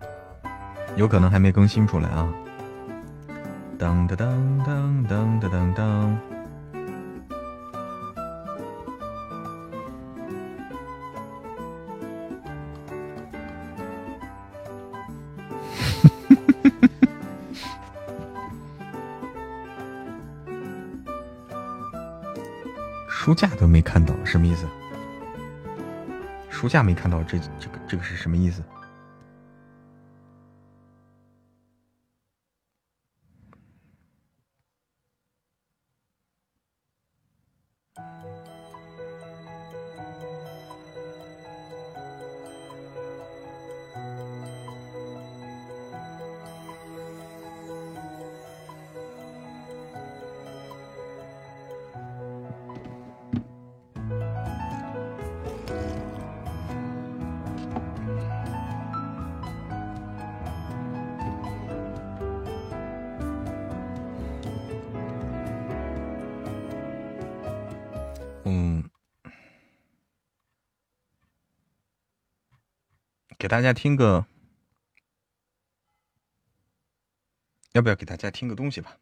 [0.95, 2.29] 有可能还没更新出来啊！
[3.83, 6.19] 当当当当当当当当。
[23.09, 24.65] 书架都没看到，什么意思？
[26.51, 28.63] 书架没看到，这这个这个是什么意思？
[73.53, 74.25] 大家听个，
[77.73, 78.97] 要不要给大家听个东西吧？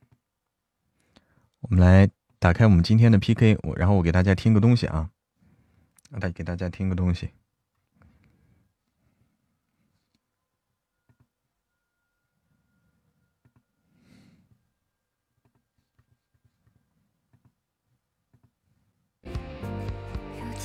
[1.61, 5.13] 我们来打开我们今天的 PK，我然后我给大家听个东西啊，
[6.11, 7.31] 来给大家听个东西，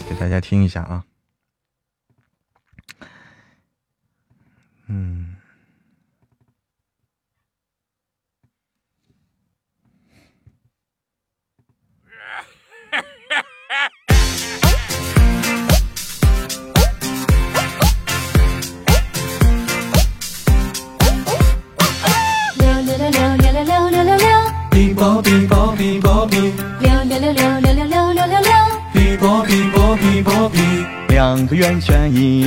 [0.10, 1.06] 给大家听一下啊。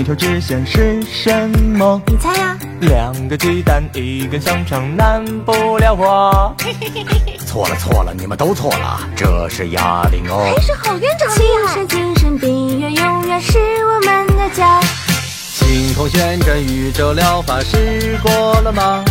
[0.09, 2.01] 条直线是什么？
[2.07, 2.57] 你猜呀？
[2.81, 6.57] 两个鸡蛋，一根香肠，难不了我。
[7.47, 10.51] 错了错了，你们都错了，这是哑铃哦。
[10.57, 11.75] 还是好院长厉害。
[11.75, 14.81] 精神精神病院永远是我们的家。
[15.21, 19.05] 星空旋转，宇宙疗法试过了吗？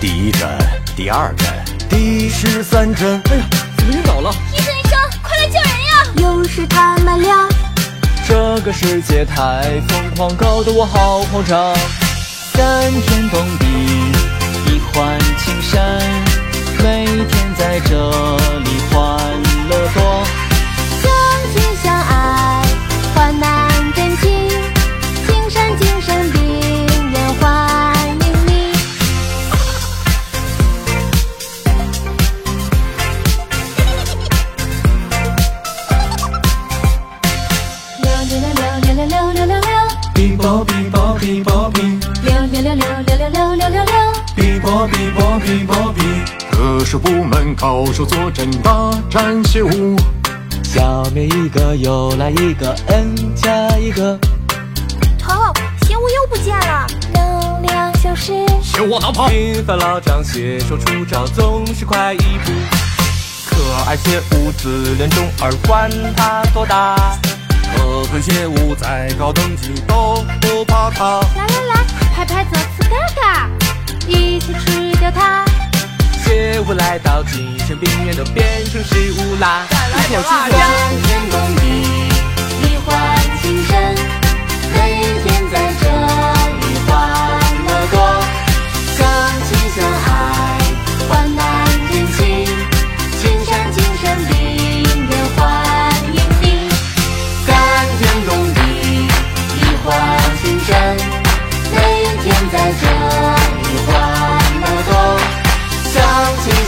[0.00, 0.48] 第一针，
[0.96, 1.46] 第二针，
[1.88, 3.22] 第十三针。
[3.30, 3.44] 哎呀，
[3.76, 4.34] 怎么晕倒了？
[4.52, 6.04] 医生医生，快来救人呀！
[6.16, 7.48] 又是他们俩。
[8.32, 11.74] 这个世界太疯狂，搞得我好慌张。
[12.54, 13.66] 三天蹦迪，
[14.72, 16.00] 一换青山，
[16.82, 19.18] 每天在这里欢
[19.68, 20.24] 乐多。
[21.02, 21.12] 相
[21.52, 22.62] 亲相爱，
[23.14, 23.51] 患难
[44.82, 46.02] 波比波比波比。
[46.50, 49.96] 特殊部门高手坐镇，大展血舞。
[50.64, 54.18] 消灭一个又来一个，n 加一个。
[55.20, 55.52] 头，
[55.86, 58.44] 嫌我又不见了，能量消失。
[58.60, 59.28] 嫌我逃跑。
[59.28, 62.50] 金发老张携手出招，总是快一步。
[63.46, 63.56] 可
[63.86, 66.96] 爱且无自恋中二，管他多大。
[67.76, 71.20] 可恨邪物再高等级都不怕他。
[71.36, 71.84] 来来来，
[72.16, 73.50] 拍拍这次嘎嘎，
[74.08, 75.44] 一起吃掉它。
[76.24, 79.66] 邪物来到精神病院，都变成食物啦。
[79.70, 80.58] 一口气三
[81.02, 81.60] 天蹦迪，
[82.62, 82.90] 一换
[83.42, 83.96] 情深，
[84.74, 84.76] 黑
[85.24, 85.84] 天在这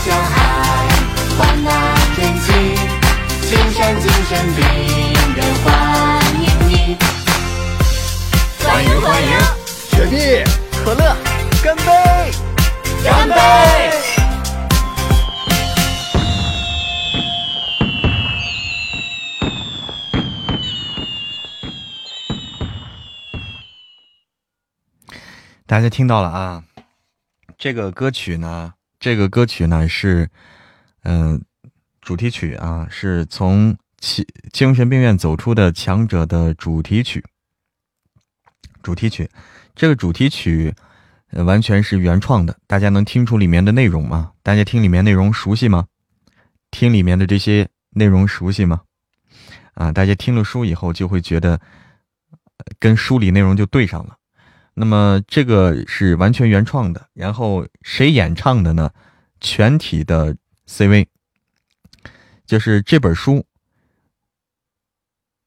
[0.05, 0.87] 像海
[1.35, 2.51] 换那天气
[3.41, 4.63] 青山精神病
[5.33, 6.95] 人欢迎你
[8.63, 9.29] 欢迎欢迎
[9.89, 10.43] 雪碧
[10.83, 11.17] 可乐
[11.63, 12.31] 干杯
[13.03, 13.35] 干杯
[25.65, 26.63] 大家听到了啊
[27.57, 28.74] 这个歌曲呢
[29.05, 30.27] 这个歌曲呢是，
[31.03, 31.39] 嗯、
[32.01, 37.23] 主题曲啊，是从其精神病院走出的强者的主题曲。
[38.81, 39.29] 主题曲，
[39.75, 40.73] 这个主题曲、
[41.29, 44.31] 呃、完全是原创的，大家能听出里面的内容吗？
[44.41, 45.85] 大家听里面内容熟悉吗？
[46.71, 48.81] 听里面的这些内容熟悉吗？
[49.75, 51.61] 啊，大家听了书以后就会觉得，
[52.79, 54.17] 跟书里内容就对上了。
[54.77, 58.91] 那么这个是完全原创的，然后谁演唱的呢？
[59.39, 60.35] 全体的
[60.67, 61.07] CV，
[62.45, 63.45] 就是这本书，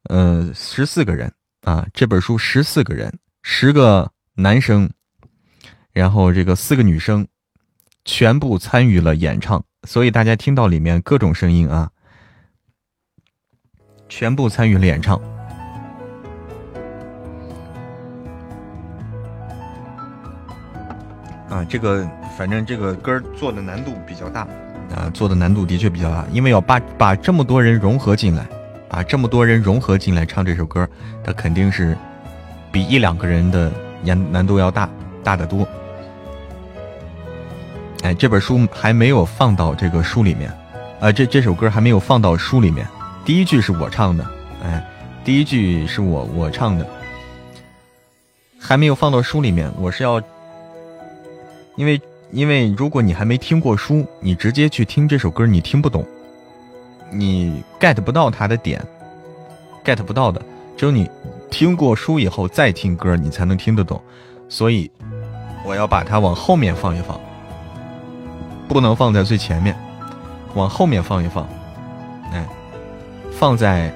[0.04, 4.90] 呃，十四个人啊，这本书十四个人，十个男生，
[5.92, 7.26] 然后这个四个女生，
[8.04, 11.90] 全部参与了演唱，所以大家听到里面各种声音啊，
[14.08, 15.37] 全部参与了演唱。
[21.58, 24.46] 啊，这个反正这个歌做的难度比较大，
[24.94, 28.46] 啊，做的难度的确比较大，因为要把把这么多人融合进来，
[28.88, 30.88] 把这么多人融合进来唱这首歌，
[31.24, 31.96] 它肯定是
[32.70, 33.72] 比一两个人的
[34.04, 34.88] 难难度要大
[35.24, 35.66] 大得多。
[38.04, 40.52] 哎，这本书还没有放到这个书里面，
[41.00, 42.86] 啊，这这首歌还没有放到书里面。
[43.24, 44.24] 第一句是我唱的，
[44.62, 44.86] 哎，
[45.24, 46.86] 第一句是我我唱的，
[48.60, 49.68] 还没有放到书里面。
[49.76, 50.22] 我是要。
[51.78, 52.00] 因为
[52.32, 56.04] 因为如果你还没听过书，你直接去听这首歌，你听不懂，
[57.12, 58.84] 你 get 不到它的点
[59.84, 60.42] ，get 不到的。
[60.76, 61.08] 只有你
[61.50, 64.02] 听过书以后再听歌，你才能听得懂。
[64.48, 64.90] 所以
[65.64, 67.18] 我要把它往后面放一放，
[68.66, 69.76] 不能放在最前面，
[70.54, 71.46] 往后面放一放，
[72.32, 72.44] 哎，
[73.30, 73.92] 放在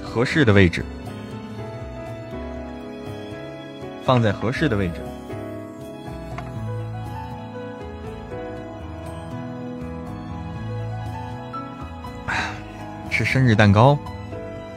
[0.00, 0.84] 合适的位置，
[4.04, 5.00] 放在合适的位置。
[13.14, 13.96] 是生日蛋糕，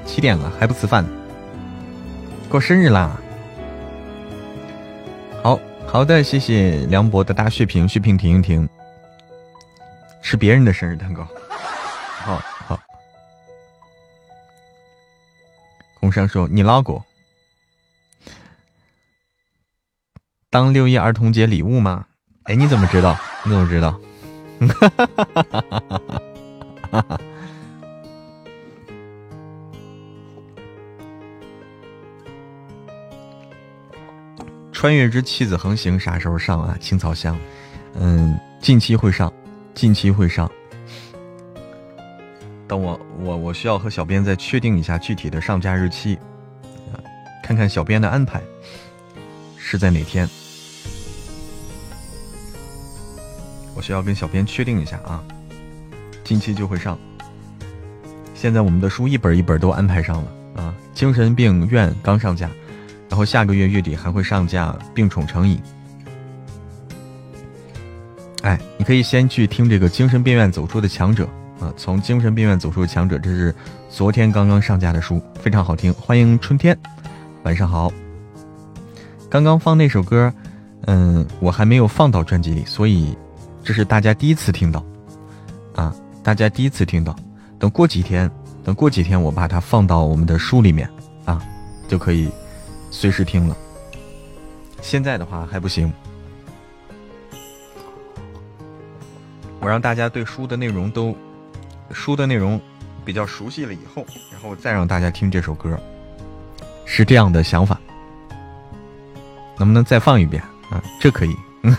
[0.05, 1.03] 七点了还不吃饭，
[2.47, 3.19] 过生日啦！
[5.41, 8.69] 好好的，谢谢梁博的大血瓶，血瓶停一停。
[10.21, 11.27] 吃别人的生日蛋糕，
[12.19, 12.79] 好好。
[15.99, 17.03] 工商说你拉过
[20.51, 22.05] 当六一儿童节礼物吗？
[22.43, 23.17] 哎，你怎么知道？
[23.43, 23.99] 你怎么知道？
[24.77, 26.21] 哈哈哈哈哈！
[26.91, 27.19] 哈哈。
[34.77, 36.77] 穿越之妻子横行啥时候上啊？
[36.79, 37.35] 青草香，
[37.95, 39.33] 嗯，近期会上，
[39.73, 40.47] 近期会上。
[42.67, 46.15] 等我我我需要和小编再确定一下具体的上架日期，
[47.43, 48.39] 看看小编的安排
[49.57, 50.29] 是在哪天。
[53.73, 55.23] 我需要跟小编确定一下啊，
[56.23, 56.95] 近期就会上。
[58.35, 62.47] 现在我们的书一本一本都安排上了啊，精神病院刚上架。
[63.09, 65.57] 然后下个月月底还会上架《病宠成瘾》。
[68.43, 71.27] 哎，你可以先去听这个《精神病院走出的强者》
[71.63, 73.53] 啊，从《精神病院走出的强者》，这是
[73.89, 75.91] 昨天刚刚上架的书，非常好听。
[75.93, 76.77] 欢迎春天，
[77.43, 77.91] 晚上好。
[79.29, 80.31] 刚刚放那首歌，
[80.85, 83.17] 嗯，我还没有放到专辑里，所以
[83.63, 84.85] 这是大家第一次听到
[85.75, 85.93] 啊，
[86.23, 87.15] 大家第一次听到。
[87.59, 88.29] 等过几天，
[88.63, 90.87] 等过几天，我把它放到我们的书里面
[91.25, 91.43] 啊，
[91.87, 92.29] 就可以。
[92.99, 93.55] 随时听了，
[94.81, 95.93] 现在的话还不行。
[99.59, 101.15] 我让大家对书的内容都，
[101.91, 102.59] 书的内容
[103.05, 105.79] 比较熟悉了以后，然后再让大家听这首歌，
[106.85, 107.79] 是这样的想法。
[109.59, 110.41] 能不能再放一遍
[110.71, 110.81] 啊？
[110.99, 111.35] 这可以。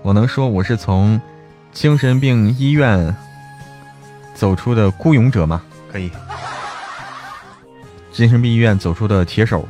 [0.00, 1.20] 我能说我是从
[1.72, 3.14] 精神病医院
[4.32, 5.62] 走出的孤勇者吗？
[5.92, 6.10] 可以。
[8.18, 9.64] 精神病医院走出的铁手，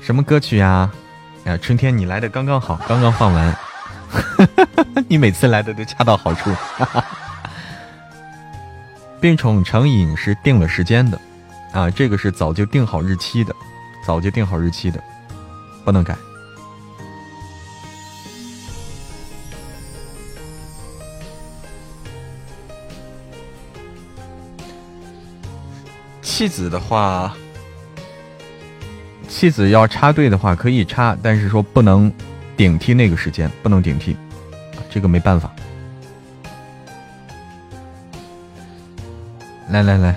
[0.00, 0.90] 什么歌曲呀？
[1.44, 3.56] 呀，春天你来的刚刚好，刚刚放完，
[5.06, 6.50] 你每次来的都恰到好处。
[9.22, 11.16] 病宠成瘾是定了时间的，
[11.72, 13.54] 啊，这个是早就定好日期的，
[14.04, 15.00] 早就定好日期的，
[15.84, 16.16] 不能改。
[26.36, 27.34] 弃子的话，
[29.26, 32.12] 弃子要插队的话可以插，但是说不能
[32.58, 34.14] 顶替那个时间，不能顶替，
[34.90, 35.50] 这个没办法。
[39.70, 40.14] 来来来，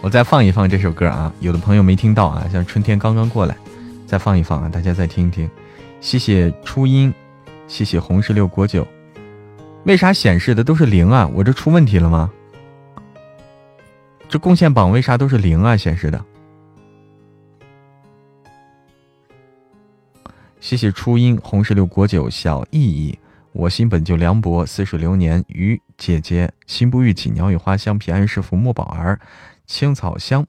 [0.00, 1.32] 我再放一放这首歌啊！
[1.40, 3.56] 有的朋友没听到啊，像春天刚刚过来，
[4.06, 5.50] 再放一放啊，大家再听一听。
[6.00, 7.12] 谢谢初音，
[7.66, 8.86] 谢谢红石榴果酒。
[9.82, 11.28] 为啥显示的都是零啊？
[11.34, 12.30] 我这出问题了吗？
[14.30, 15.76] 这贡献榜为啥都是零啊？
[15.76, 16.24] 显示的。
[20.60, 23.18] 谢谢初音，红石榴果酒，小意义。
[23.52, 25.44] 我心本就凉薄，似水流年。
[25.48, 27.98] 鱼姐姐，心不欲起，鸟语花香。
[27.98, 29.18] 平安是福，莫宝儿，
[29.66, 30.46] 青草香。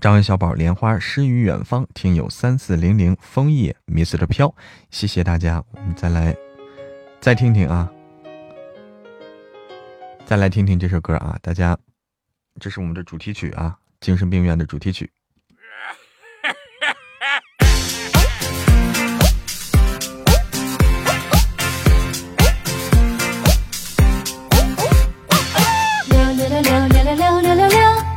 [0.00, 1.84] 张文小宝，莲花诗与远方。
[1.92, 4.54] 听友三四零零，枫叶迷似着飘。
[4.92, 6.36] 谢谢大家，我们再来，
[7.20, 7.90] 再听听啊，
[10.24, 11.76] 再来听听这首歌啊，大家，
[12.60, 15.10] 这是我们的主题曲啊，精神病院的主题曲。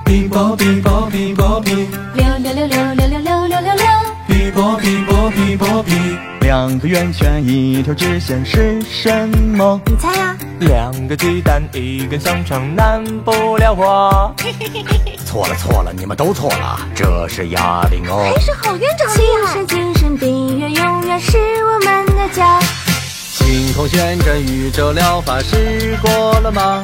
[0.05, 3.85] 哔啵哔啵哔啵哔，六六六六六六六六六六，
[4.27, 6.30] 哔啵哔啵哔啵哔。
[6.51, 9.79] 两个圆圈一条直线是什么？
[9.85, 10.35] 你猜呀？
[10.59, 14.35] 两个鸡蛋一根香肠难不了我。
[15.25, 18.29] 错了错了，你们都错了，这是哑铃哦。
[18.35, 22.59] 还是好院长精神精神病院永远是我们的家。
[23.07, 26.83] 星空旋转宇宙疗法试过了吗？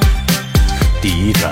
[1.02, 1.44] 第一针，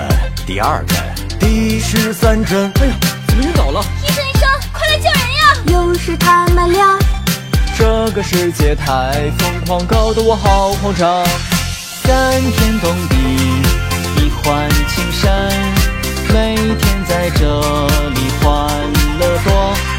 [0.46, 0.96] 第二针，
[1.38, 2.72] 第十三针。
[2.80, 2.94] 哎呀，
[3.28, 3.84] 怎么晕倒了？
[4.02, 5.54] 医生医生，快来救人呀！
[5.66, 6.98] 又是他们俩。
[7.78, 11.22] 这个世界太疯狂，搞得我好慌张。
[12.02, 13.16] 感天动地，
[14.16, 15.52] 一换青山，
[16.32, 18.66] 每天在这里欢
[19.20, 19.95] 乐多。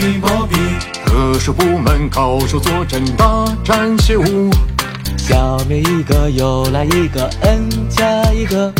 [0.00, 1.04] 哔啵哔啵哔。
[1.04, 4.50] 特殊部门高手坐镇，大展血雾。
[5.18, 8.72] 消灭一个又来一个，n 加一个。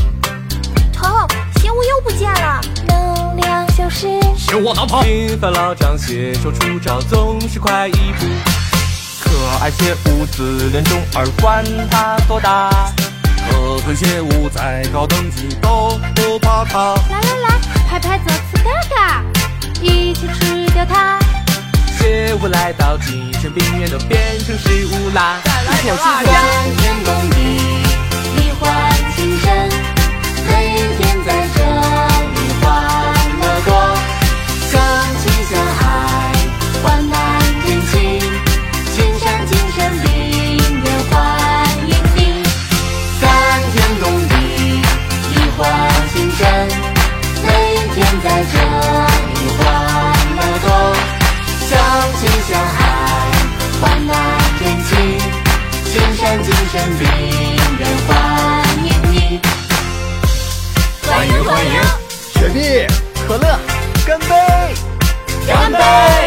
[0.90, 4.18] 头，邪物又不见了，能量消失。
[4.48, 5.04] 给我逃跑！
[5.04, 8.26] 金发老张携手出招，总是快一步。
[9.22, 9.30] 可
[9.62, 12.70] 爱邪物自恋中二管他多大？
[13.50, 16.94] 可恨邪物再高等级都不怕它。
[17.10, 19.22] 来来来，拍拍左次嘎嘎，
[19.82, 21.18] 一起吃掉它。
[21.98, 25.40] 血雾来到精神病院都变成食物啦！
[25.44, 25.64] 感
[26.78, 27.36] 天动地，
[28.36, 29.68] 一换情深，
[30.46, 30.50] 每
[30.96, 31.58] 天在这
[56.30, 57.08] 青山精神病
[57.76, 58.14] 人欢
[58.84, 59.40] 迎你。
[61.04, 61.72] 欢迎欢迎，
[62.32, 62.86] 雪碧、
[63.26, 63.58] 可乐，
[64.06, 64.28] 干杯！
[65.48, 66.19] 干杯！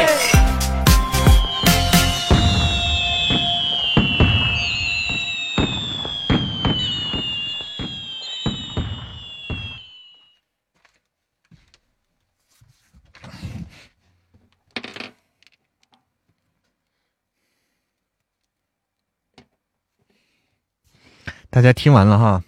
[21.53, 22.43] 大家听完了哈，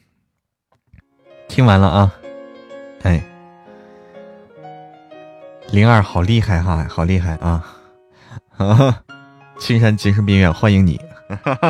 [1.48, 2.12] 听完了啊，
[3.04, 3.24] 哎，
[5.68, 7.64] 灵儿好厉害哈，好厉害啊！
[8.50, 9.04] 哈哈，
[9.60, 11.00] 青山精神病院欢迎你，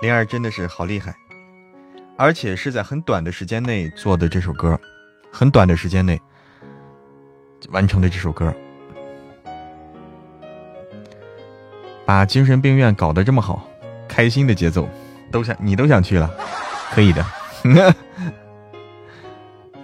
[0.00, 1.14] 灵儿真的是好厉害，
[2.16, 4.80] 而且是在很短的时间内做的这首歌，
[5.30, 6.18] 很短的时间内
[7.68, 8.54] 完成的这首歌，
[12.06, 13.68] 把精神病院搞得这么好，
[14.08, 14.88] 开心的节奏，
[15.30, 16.30] 都想你都想去了，
[16.92, 17.26] 可以的。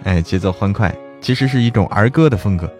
[0.05, 2.71] 哎，节奏欢快，其实是一种儿歌的风格。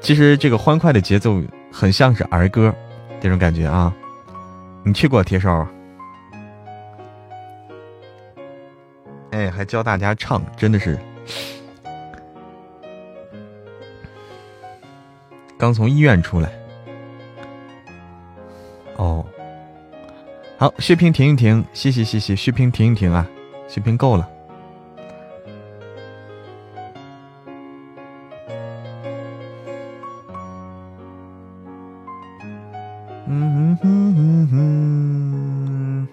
[0.00, 2.74] 其实这个欢快的节奏很像是儿歌
[3.20, 3.94] 这种感觉啊。
[4.82, 5.66] 你去过铁手？
[9.32, 10.98] 哎，还教大家唱，真的是。
[15.58, 16.50] 刚从医院出来。
[20.58, 23.28] 好，血瓶停一停，谢谢谢谢，血瓶停一停啊，
[23.68, 24.26] 血瓶够了。
[33.28, 36.08] 嗯哼哼哼。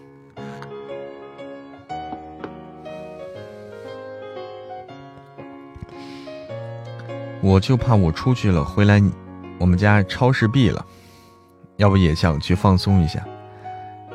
[7.42, 9.02] 我就怕我出去了，回来
[9.58, 10.86] 我们家超市闭了，
[11.78, 13.26] 要不也想去放松一下。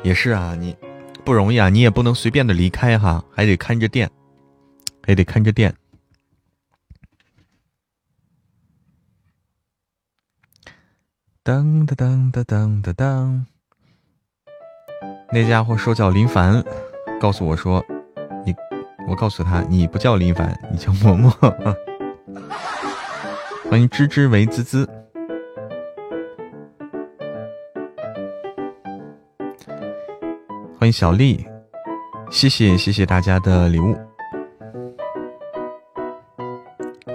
[0.03, 0.75] 也是啊，你
[1.23, 4.09] 不容易啊，你也不能随便的离开哈，还得看着店，
[5.05, 5.73] 还得看着店。
[11.43, 13.45] 当当当当当当当，
[15.31, 16.63] 那家伙说叫林凡，
[17.19, 17.83] 告诉我说，
[18.45, 18.53] 你，
[19.07, 21.31] 我告诉他你不叫林凡，你叫默默。
[23.69, 24.89] 欢迎芝芝为滋滋，
[30.79, 31.45] 欢迎小丽，
[32.31, 33.97] 谢谢谢谢大家的礼物，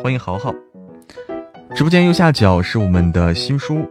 [0.03, 0.53] 欢迎豪豪。
[1.75, 3.91] 直播间右下角是我们的新书。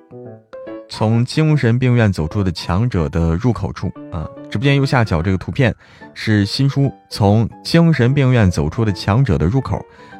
[0.88, 4.30] 从精神病院走出的强者的入口处啊！
[4.48, 5.76] 直播间右下角这个图片
[6.14, 9.78] 是新书《从精神病院走出的强者的入口》，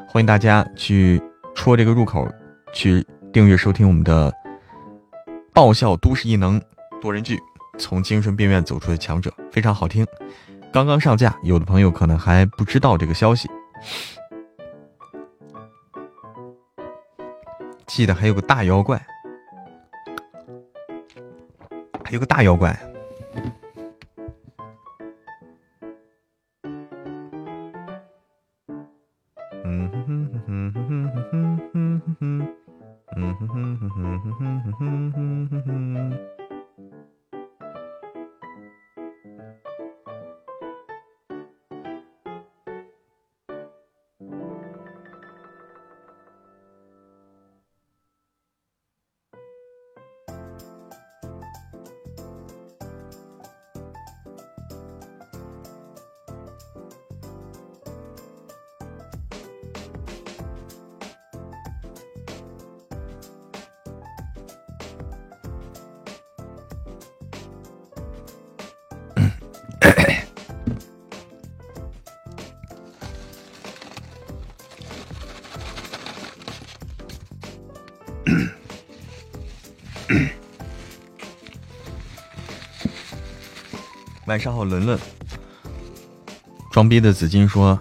[0.08, 1.22] 欢迎大家去
[1.54, 2.28] 戳这个入口，
[2.72, 4.32] 去订阅收听我们的
[5.52, 6.60] 爆笑都市异能
[7.00, 7.36] 多人剧
[7.78, 10.06] 《从精神病院走出的强者》，非常好听，
[10.72, 13.48] 刚刚上架，有的朋友可能还不知道这个消息。
[17.86, 19.00] 记得还有个大妖怪。
[22.04, 22.78] 还有个大妖怪。
[84.34, 84.98] 晚上好，伦伦。
[86.72, 87.78] 装逼的紫金说：“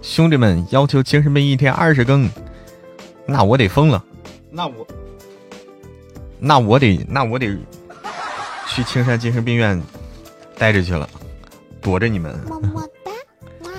[0.00, 2.26] 兄弟们要求精神病一天二十更，
[3.26, 4.02] 那我得疯了，
[4.50, 4.86] 那我，
[6.38, 7.54] 那我得，那我得
[8.66, 9.78] 去青山精神病院
[10.56, 11.06] 待着去了，
[11.82, 13.70] 躲着你们，么么哒，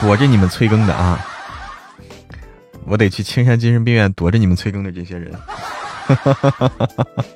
[0.00, 1.24] 躲着你们催更的啊！
[2.84, 5.32] 我得去青山精神病院躲着你们催更的这些人。”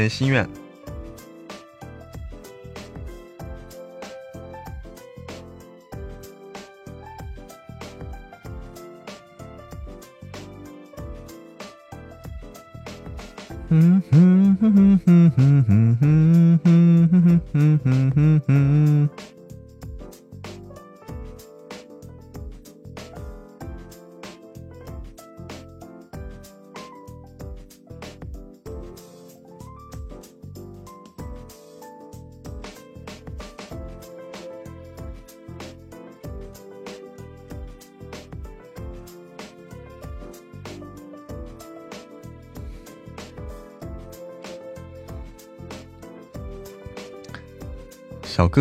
[0.00, 0.59] 欢迎心愿。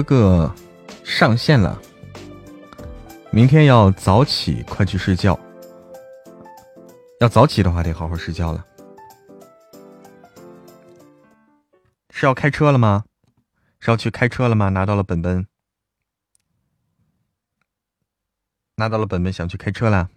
[0.01, 0.55] 哥哥
[1.03, 1.77] 上线了，
[3.31, 5.37] 明天要早起，快去睡觉。
[7.19, 8.65] 要早起的话，得好好睡觉了。
[12.11, 13.03] 是要开车了吗？
[13.79, 14.69] 是要去开车了吗？
[14.69, 15.45] 拿到了本本，
[18.75, 20.09] 拿到了本本，想去开车了。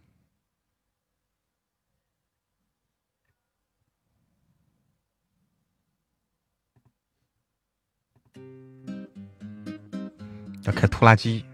[11.02, 11.44] 拖拉机，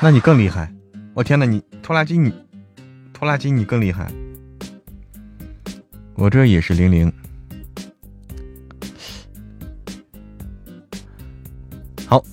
[0.00, 0.68] 那你更厉害！
[1.14, 2.34] 我天呐，你拖拉机你
[3.12, 4.10] 拖拉机你更厉害！
[6.16, 7.12] 我这也是零零。
[12.08, 12.24] 好，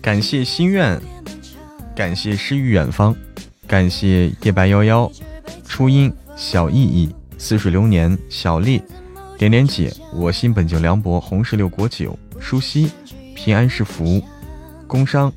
[0.00, 0.98] 感谢心愿，
[1.94, 3.14] 感谢诗与远方，
[3.66, 5.12] 感谢夜白夭夭，
[5.66, 8.82] 初音小意义，似水流年，小丽，
[9.36, 12.90] 点点姐，我心本就凉薄，红石榴果酒，舒希，
[13.36, 14.24] 平安是福，
[14.86, 15.30] 工商，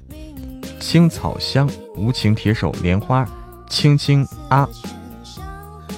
[0.88, 3.28] 青草香，无情铁手，莲花，
[3.68, 4.70] 青青啊，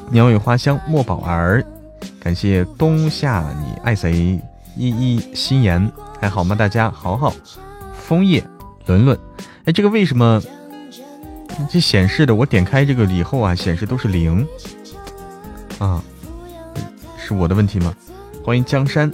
[0.10, 1.62] 鸟语花香，莫宝儿，
[2.22, 4.40] 感谢冬夏你爱谁，
[4.78, 6.56] 依依心言，还好吗？
[6.56, 7.34] 大家好好，
[7.94, 8.42] 枫叶，
[8.86, 9.20] 伦伦，
[9.66, 10.42] 哎，这个为什么
[11.70, 12.34] 这显示的？
[12.34, 14.48] 我点开这个以后啊，显示都是零
[15.80, 16.02] 啊，
[17.18, 17.94] 是我的问题吗？
[18.42, 19.12] 欢迎江山，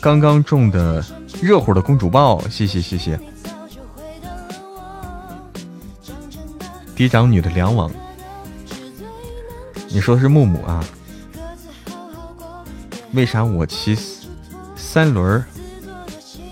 [0.00, 1.02] 刚刚种的
[1.44, 3.20] 热乎的公主抱，谢谢谢谢。
[6.96, 7.90] 嫡长女的梁王，
[9.90, 10.82] 你说是木木啊？
[13.12, 13.94] 为啥我骑
[14.74, 15.44] 三轮儿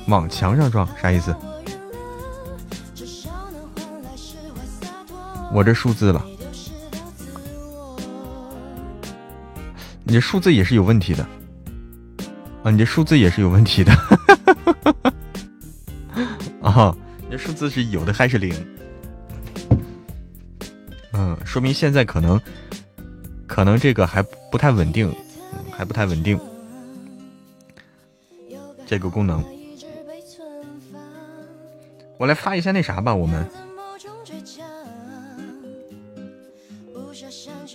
[0.08, 0.86] 往墙上撞？
[1.00, 1.34] 啥意思？
[5.54, 6.22] 我这数字了，
[10.04, 11.26] 你这数字也是有问题的
[12.62, 12.70] 啊！
[12.70, 13.90] 你这数字也是有问题的
[16.72, 16.96] 啊！
[17.30, 18.54] 那数字是有的还是零？
[21.12, 22.40] 嗯，说明现在可能
[23.46, 25.14] 可能这个还不太稳定，
[25.70, 26.38] 还不太稳定。
[28.86, 29.42] 这个功能，
[32.18, 33.46] 我来发一下那啥吧，我们，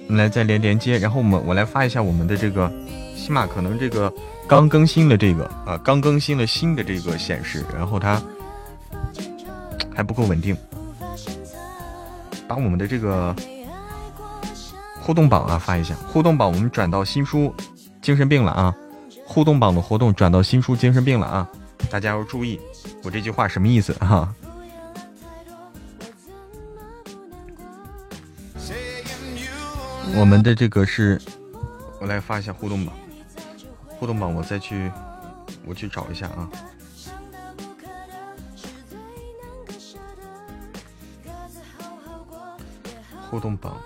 [0.09, 2.71] 来再连连接，然后我们我来发一下我们的这个，
[3.15, 4.13] 起码可能这个
[4.47, 8.21] 刚更新的这个啊，刚更新了新的这个显示，然后它
[9.97, 10.55] 还不够稳定。
[12.47, 13.35] 把我们的这个
[15.01, 17.51] 互动榜啊发一下，互动榜我们转到新书
[17.99, 18.75] 精神病了啊！
[19.25, 21.49] 互动榜的活动转到新书精神病了啊！
[21.89, 22.59] 大家要注意，
[23.03, 24.31] 我这句话什么意思啊？
[30.15, 31.19] 我们的这个是，
[31.99, 32.93] 我来发一下互动榜，
[33.99, 34.91] 互动榜我再去，
[35.65, 36.47] 我去找一下啊。
[43.30, 43.78] 互动榜，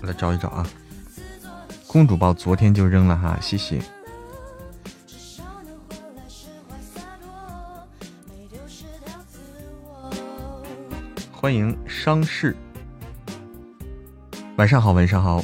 [0.00, 0.66] 我来找一找啊！
[1.86, 3.80] 公主抱昨天就扔了哈，谢谢。
[11.30, 12.56] 欢迎商事，
[14.56, 15.42] 晚上好，晚上好。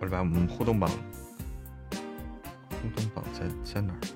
[0.00, 4.13] 我来把我们互动榜，互动榜在在哪儿？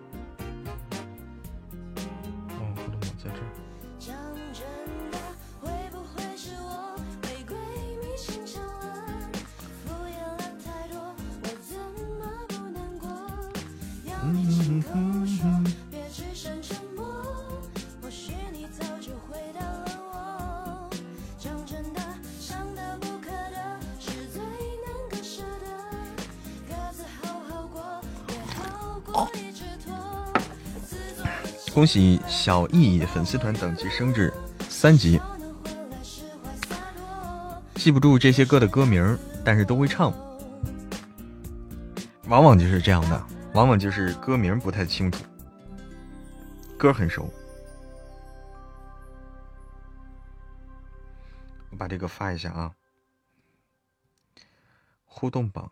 [31.79, 34.35] 恭喜小易粉丝团等级升至
[34.69, 35.21] 三级。
[37.77, 40.13] 记不住这些歌的歌名，但是都会唱，
[42.27, 45.25] 往往就是这样的，往往就是歌名不太清楚，
[46.77, 47.33] 歌很熟。
[51.71, 52.73] 我把这个发一下啊，
[55.05, 55.71] 互动榜。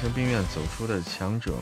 [0.00, 1.52] 神病院走出的强者。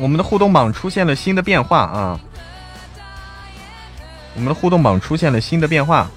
[0.00, 2.18] 我们的互动榜出现了新的变化啊！
[4.34, 6.10] 我们的互动榜出现了新的变化，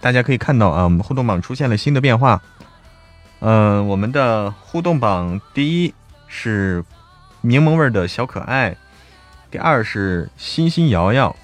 [0.00, 2.40] 大家可以看到啊，我们互动榜出现了新的变化。
[3.40, 5.94] 嗯，我们的互动榜第一
[6.28, 6.82] 是
[7.42, 8.74] 柠檬味的小可爱，
[9.50, 11.36] 第二是欣欣瑶瑶，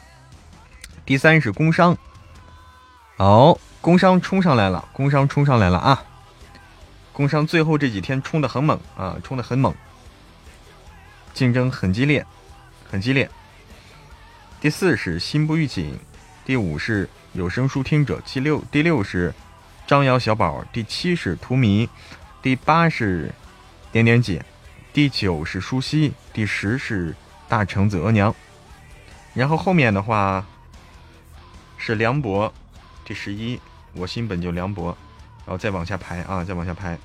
[1.05, 1.95] 第三是工商。
[3.19, 6.03] 好，工商冲上来了，工商冲上来了啊！
[7.13, 9.75] 工商最后这几天冲的很猛啊，冲的很猛。
[11.37, 12.25] 竞争很激烈，
[12.91, 13.31] 很激烈。
[14.59, 15.99] 第四是心不预警，
[16.47, 19.35] 第五是有声书听者，第六第六是
[19.87, 21.87] 张瑶小宝，第七是图迷，
[22.41, 23.31] 第八是
[23.93, 24.43] 点点姐，
[24.95, 27.15] 第九是舒西，第十是
[27.51, 28.35] 大橙子额娘。
[29.35, 30.43] 然后后面的话
[31.77, 32.51] 是梁博，
[33.05, 33.61] 第十一，
[33.93, 34.97] 我心本就凉薄，
[35.45, 36.99] 然后再往下排啊，再往下排。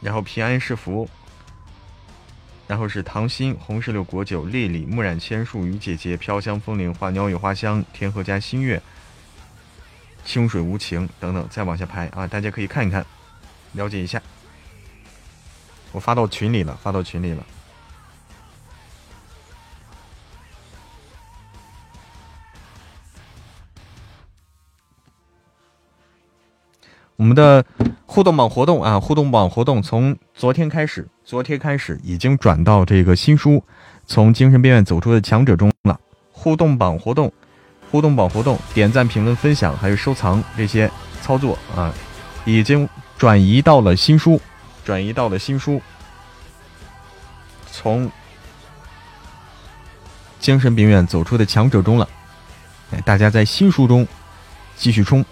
[0.00, 1.06] 然后平安是福。
[2.68, 8.82] 然后是糖心、红石榴、果酒、丽丽、木染千树、雨姐姐、飘香风铃、花鸟语花香、天河家新月、
[10.24, 12.26] 清水无情等等，再往下排啊！
[12.26, 13.06] 大家可以看一看，
[13.74, 14.20] 了解一下。
[15.92, 17.46] 我发到群里了，发到群里了。
[27.16, 27.64] 我们的
[28.04, 33.52] 互动榜活动啊，互动榜活动从昨天开始，昨天开始已经转到这个新书
[34.06, 35.98] 《从精神病院走出的强者》中了。
[36.30, 37.32] 互动榜活动，
[37.90, 40.90] 互动榜活动，点赞、评论、分享还有收藏这些
[41.22, 41.92] 操作啊，
[42.44, 42.86] 已经
[43.16, 44.38] 转移到了新书，
[44.84, 45.72] 转移到了新书
[47.72, 48.10] 《从
[50.38, 52.06] 精神病院走出的强者》中了。
[52.92, 54.06] 哎，大家在新书中
[54.76, 55.24] 继续冲。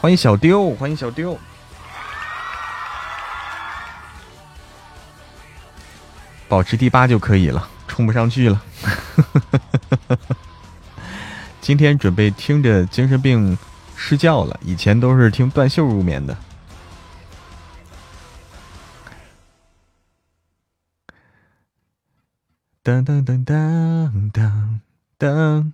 [0.00, 1.38] 欢迎小丢，欢迎小丢，
[6.48, 8.62] 保持第八就可以了，冲不上去了。
[11.60, 13.58] 今天准备听着精神病
[13.94, 16.34] 施教了，以前都是听断袖入眠的。
[22.82, 24.80] 当当当当当
[25.18, 25.72] 当。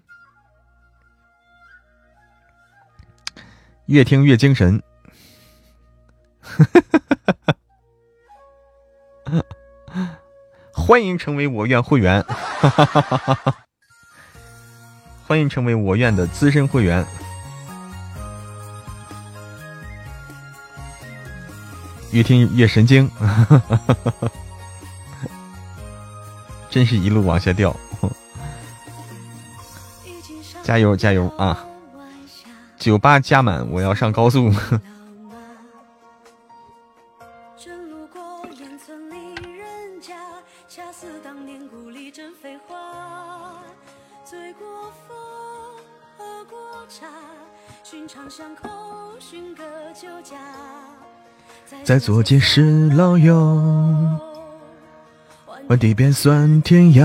[3.87, 4.83] 越听越精神，
[10.73, 12.25] 欢迎成为我院会员，
[15.27, 17.07] 欢迎成为我院的资深会员，
[22.11, 23.09] 越听越神经，
[26.69, 27.75] 真是一路往下掉，
[30.65, 31.65] 加油加油啊！
[32.79, 34.53] 酒吧加满，我要上高速。
[51.83, 53.61] 在左街是老友，
[55.67, 57.03] 换地便算天涯。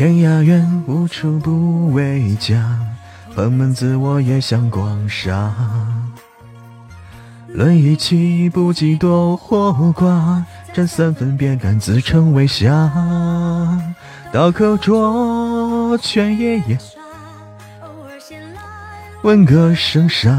[0.00, 2.74] 天涯远，无处不为家。
[3.34, 5.54] 蓬门自我也想广厦。
[7.48, 10.42] 论义气，不计多或寡。
[10.72, 12.90] 占三分，便敢自称为侠。
[14.32, 16.78] 刀口拙，劝爷爷。
[19.22, 20.30] 闻歌声杀。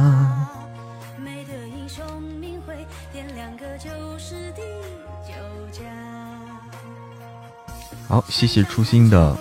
[8.08, 9.38] 好，谢谢初心的。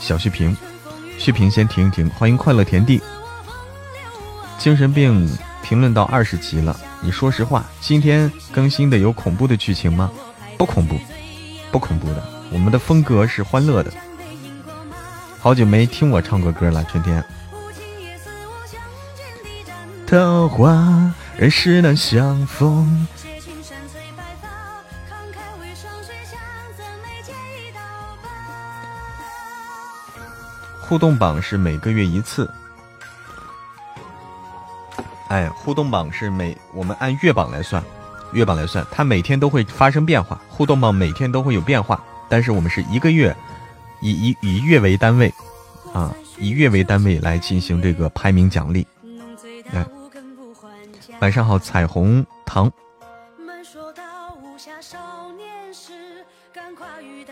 [0.00, 0.56] 小旭平，
[1.18, 2.08] 旭平先停一停。
[2.10, 3.00] 欢迎快乐田地。
[4.58, 5.30] 精神病
[5.62, 10.10] 评论到二十级了，你说实话，今天更新的有恐怖的剧情吗？
[10.58, 10.98] 不恐怖，
[11.70, 12.24] 不恐怖的。
[12.50, 13.92] 我们的风格是欢乐的。
[15.38, 17.22] 好久没听我唱过歌了，春天。
[20.06, 23.06] 桃花人世难相逢。
[30.90, 32.52] 互动榜是每个月一次，
[35.28, 37.80] 哎，互动榜是每我们按月榜来算，
[38.32, 43.32] 月榜来算，它每天都会发生变化，互动榜每天都会有变化，但是我们是一个月
[44.00, 45.32] 以以以月为单位
[45.94, 48.84] 啊，以月为单位来进行这个排名奖励。
[49.70, 49.86] 来，
[51.20, 52.68] 晚上好，彩虹糖。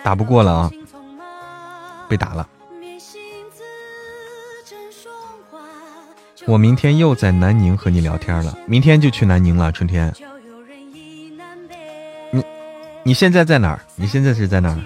[0.05, 0.71] 打不过了啊，
[2.09, 2.49] 被打了。
[6.49, 9.71] 我明天又在南宁和你聊天了，明天就去南宁了。
[9.71, 10.11] 春天，
[12.31, 12.43] 你
[13.03, 13.79] 你现在在哪儿？
[13.97, 14.81] 你现在是在哪儿？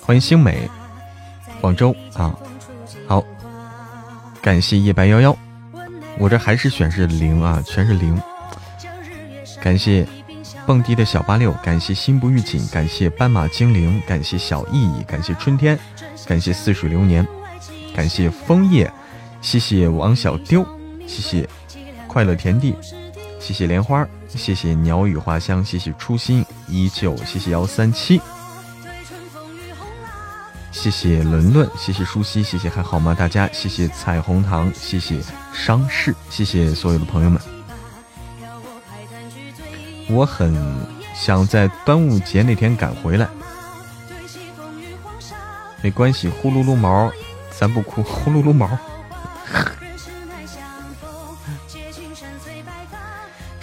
[0.00, 0.68] 欢迎星美，
[1.60, 2.36] 广州啊，
[3.06, 3.24] 好，
[4.42, 5.38] 感谢夜白幺幺，
[6.18, 8.20] 我这还是显示零啊，全是零。
[9.62, 10.04] 感谢
[10.64, 15.78] 蹦迪的小八六，感谢心不预警，感谢斑马精灵，感谢小意义，感谢春天，
[16.24, 17.26] 感谢似水流年，
[17.94, 18.90] 感谢枫叶，
[19.40, 20.64] 谢谢王小丢，
[21.06, 21.48] 谢谢
[22.06, 22.74] 快乐田地，
[23.40, 28.20] 谢谢莲花，谢谢鸟语花香，谢谢初心依旧，谢谢幺三七，
[30.70, 33.16] 谢谢伦伦，谢谢舒西，谢谢还好吗？
[33.18, 35.18] 大家，谢谢彩虹糖，谢谢
[35.52, 37.51] 商事，谢谢所有的朋友们。
[40.08, 40.54] 我很
[41.14, 43.28] 想在端午节那天赶回来，
[45.82, 47.10] 没关系，呼噜噜毛，
[47.50, 48.68] 咱不哭， 呼噜噜毛。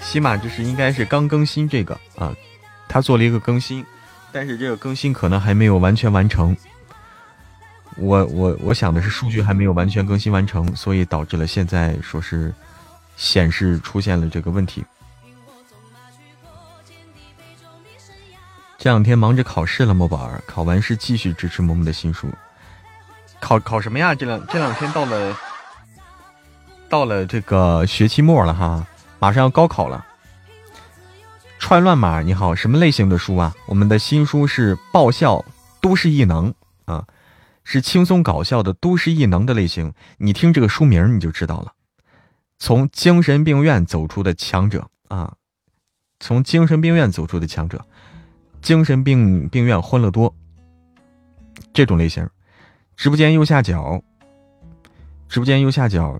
[0.01, 2.33] 起码这是应该是刚更新这个啊，
[2.87, 3.85] 他做了一个更新，
[4.31, 6.57] 但是这个更新可能还没有完全完成。
[7.95, 12.51] 我我我想的是数据还没有完全更新完成，所以导致了现在说是
[13.17, 14.83] 显示出现了这个问题。
[18.79, 20.41] 这两天忙着考试了，莫宝儿。
[20.47, 22.29] 考完试继续支持萌萌的新书。
[23.41, 24.15] 考考什么呀？
[24.15, 25.37] 这两这两天到了，
[26.87, 28.87] 到了这个学期末了哈，
[29.19, 30.05] 马上要高考了。
[31.59, 33.53] 串乱码，你好，什么类型的书啊？
[33.65, 35.43] 我们的新书是爆笑
[35.81, 36.53] 都市异能
[36.85, 37.05] 啊，
[37.65, 39.93] 是轻松搞笑的都市异能的类型。
[40.19, 41.73] 你听这个书名你就知道了。
[42.57, 45.33] 从精神病院走出的强者啊，
[46.21, 47.85] 从精神病院走出的强者。
[48.61, 50.33] 精神病病院欢乐多，
[51.73, 52.27] 这种类型，
[52.95, 54.01] 直播间右下角，
[55.27, 56.19] 直播间右下角，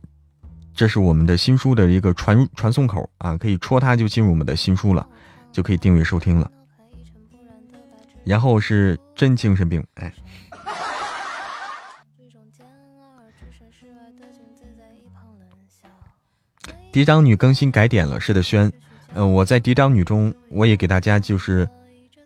[0.74, 5.08] 这是我们的新书的一个传传送口啊，可以戳它就进入我们的新书了，
[5.52, 6.50] 就可以订阅收听了。
[8.24, 10.14] 然后是真精神病，哎，
[16.92, 18.72] 嫡长女更新改点了，是的，轩，
[19.14, 21.70] 嗯，我在嫡长女中，我也给大家就是。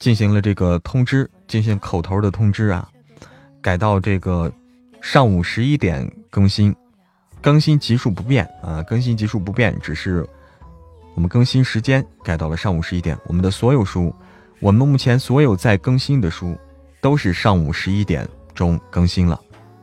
[0.03, 2.89] 进行了这个通知，进行口头的通知啊，
[3.61, 4.51] 改到这个
[4.99, 6.75] 上午十一点更新，
[7.41, 10.27] 更新级数不变啊，更新级数不变，只是
[11.15, 13.17] 我们更新时间改到了上午十一点。
[13.27, 14.13] 我们的所有书，
[14.59, 16.53] 我们目前所有在更新的书，
[16.99, 19.39] 都是上午十一点钟更新了。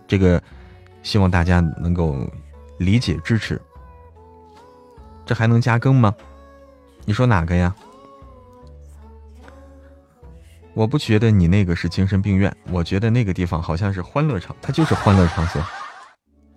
[0.07, 0.43] 这个
[1.03, 2.31] 希望大家能够
[2.77, 3.59] 理解支持。
[5.25, 6.15] 这还能加更吗？
[7.07, 7.75] 你说哪个呀？
[10.73, 15.63] 我不觉得你那个是精神病院，我觉得那个地方好像是欢乐场，它就是欢乐场所，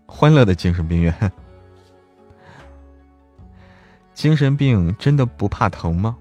[0.05, 1.13] 欢乐的精神病院。
[4.13, 6.15] 精神病真的不怕疼吗？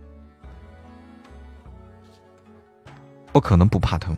[3.30, 4.16] 不可能不怕疼，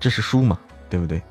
[0.00, 0.58] 这是书嘛，
[0.88, 1.22] 对不对？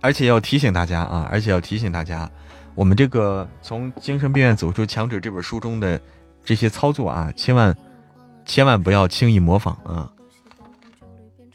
[0.00, 2.30] 而且要提醒大家啊，而且要提醒大家，
[2.76, 6.00] 我们这个从精神病院走出强者这本书中的。
[6.44, 7.76] 这些操作啊，千万
[8.44, 10.10] 千万不要轻易模仿啊！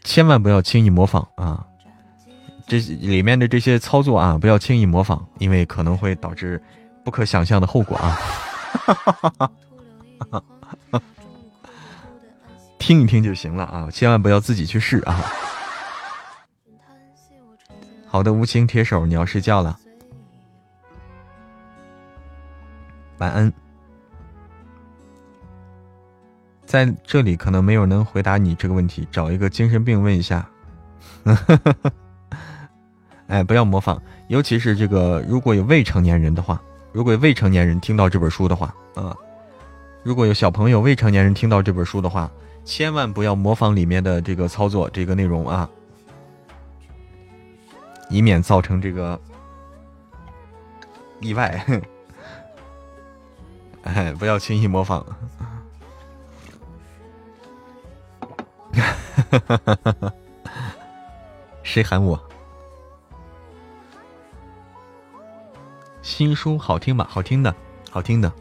[0.04, 1.66] 千万不要轻易模仿啊！
[2.66, 6.62] 这里面的这些操作啊，不要轻易模仿，因为可能会导致
[7.04, 8.18] 不可想象的后果啊！
[8.72, 9.50] 哈哈哈
[10.92, 11.02] 哈
[12.80, 15.22] 听一听就行了啊，千万不要自己去试啊！
[18.08, 19.78] 好的，无情铁手，你要睡觉了，
[23.18, 23.52] 晚安。
[26.68, 30.46] 在这里可能没有能回答你这个问题，找一个精神病问一下。
[33.28, 36.62] 哎，不要模仿，尤其是这个，如果有未成年人的话，
[36.92, 39.16] 如果有未成年人听到这本书的话，啊，
[40.04, 42.30] 如果有小朋友、未成年人听到这本书的话，
[42.66, 45.70] 千万不要模仿里面的这个操作、这个内容啊，
[48.10, 49.18] 以免造成这个
[51.22, 51.66] 意外。
[53.84, 55.06] 哎，不要轻易模仿。
[58.82, 60.14] 哈
[61.64, 62.20] 谁喊我？
[66.02, 67.06] 新书好听吧？
[67.10, 67.54] 好听的，
[67.92, 68.32] 好听的。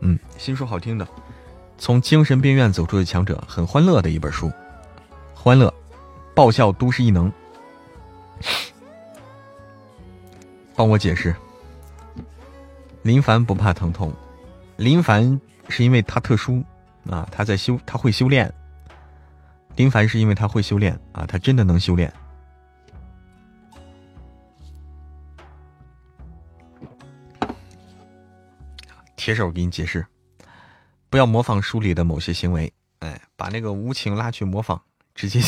[0.00, 1.06] 嗯，新书好听的。
[1.76, 4.50] 从精神病院走出的强者，很欢乐的一本书，
[5.34, 5.72] 欢乐，
[6.34, 7.30] 爆笑都市异能。
[10.74, 11.34] 帮我解释。
[13.02, 14.12] 林凡不怕疼痛，
[14.76, 15.38] 林凡
[15.68, 16.64] 是因为他特殊
[17.10, 18.52] 啊，他在修，他会修炼。
[19.74, 22.12] 丁凡是因为他会修炼啊，他真的能修炼。
[29.16, 30.04] 铁手给你解释，
[31.08, 34.80] 不要模仿书里的某些行为，哎，把那个无情拉去模仿，
[35.14, 35.40] 直接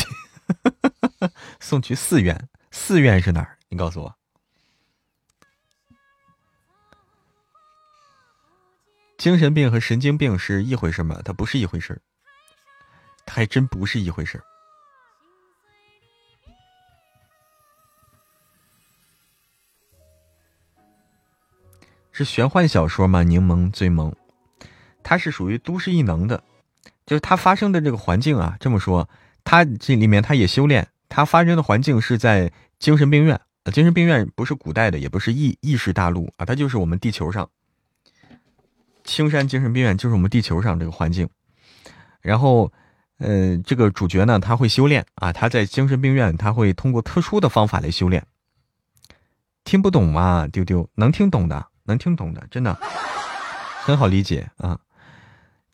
[1.59, 2.47] 送去寺院。
[2.71, 3.57] 寺院是哪儿？
[3.67, 4.15] 你告诉我。
[9.17, 11.21] 精神病和神经病是一回事吗？
[11.25, 12.14] 它不是一回事它
[13.27, 14.41] 还真不是一回事
[22.11, 23.23] 是玄幻小说吗？
[23.23, 24.15] 柠檬最萌，
[25.03, 26.41] 它是属于都市异能的，
[27.05, 28.55] 就是它发生的这个环境啊。
[28.57, 29.09] 这么说，
[29.43, 33.41] 它这里面它也修炼，它发生的环境是在精神病院。
[33.73, 37.49] 精神病院不是古代的，也不是异异世大陆啊，它就是我们地球上。
[39.03, 41.27] 青山精神病院就是我们地球上这个环境。
[42.21, 42.71] 然后，
[43.17, 48.25] 呃，这个主角呢，他会修炼啊，他在精神病院，他会通过特殊的方法来修炼。
[49.63, 50.47] 听不懂吗？
[50.47, 51.67] 丢丢能听懂的。
[51.87, 52.73] 能听懂的，真的
[53.83, 54.79] 很好理解啊！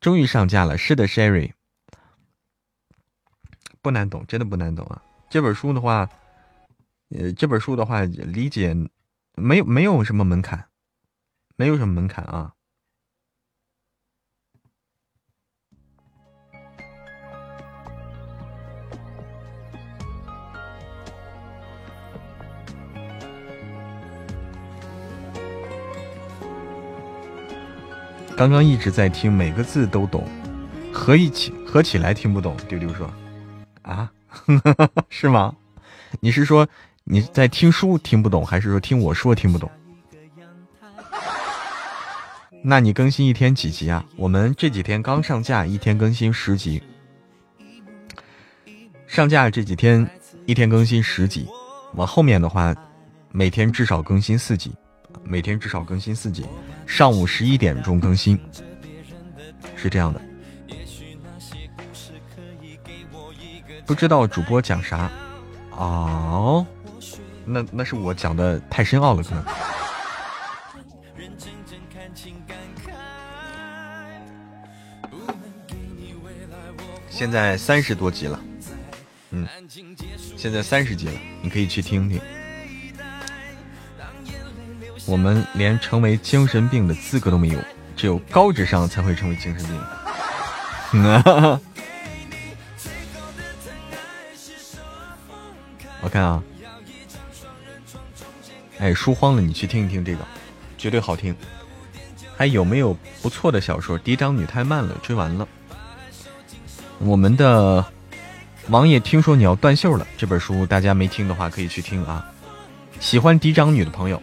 [0.02, 1.54] 终于上架了，是的，Sherry，
[3.82, 5.02] 不难懂，真的不难懂啊！
[5.30, 6.10] 这本书的话，
[7.12, 8.76] 呃，这本书的话，理解
[9.36, 10.66] 没有没有什么门槛，
[11.56, 12.56] 没有什么门槛啊。
[28.42, 30.28] 刚刚一直在听，每个字都懂，
[30.92, 32.58] 合一起合起来听不懂。
[32.68, 33.08] 丢丢说
[33.84, 34.12] ：“啊，
[35.10, 35.54] 是吗？
[36.20, 36.68] 你是说
[37.04, 39.70] 你在听书听不懂，还是说听我说听不懂？
[42.64, 44.04] 那你更新一天几集啊？
[44.16, 46.82] 我们这几天刚上架，一天更新十集。
[49.06, 50.10] 上架这几天
[50.48, 51.48] 一天更新十集，
[51.94, 52.76] 往后面的话，
[53.32, 54.74] 每天至少更新四集。”
[55.24, 56.46] 每天至少更新四集，
[56.86, 58.40] 上午十一点钟更新，
[59.76, 60.22] 是这样的。
[63.86, 65.12] 不知道主播讲啥？
[65.72, 66.66] 哦，
[67.46, 69.44] 那那是我讲的太深奥了，可能。
[77.10, 78.40] 现在三十多集了，
[79.30, 79.48] 嗯，
[80.36, 82.20] 现在三十集了，你可以去听听。
[85.06, 87.60] 我们连成为精神病的资格都没有，
[87.98, 89.82] 只有高智商才会成为精神病。
[96.02, 96.44] 我看啊，
[98.80, 100.19] 哎，书荒了，你去听一听这个，
[100.78, 101.36] 绝对好听。
[102.36, 103.98] 还有没有不错的小说？
[103.98, 105.48] 嫡长女太慢了，追完了。
[106.99, 107.86] 我们的
[108.69, 112.26] 王爷听说你要断袖了，这本书大家没听的话可以去听啊。
[112.99, 114.22] 喜欢嫡长女的朋友。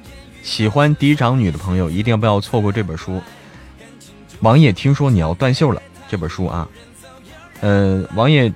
[0.48, 3.20] 喜欢嫡长女的朋友一定不要错过这本书。
[4.40, 6.66] 王爷听说你要断袖了，这本书啊，
[7.60, 8.50] 呃，王爷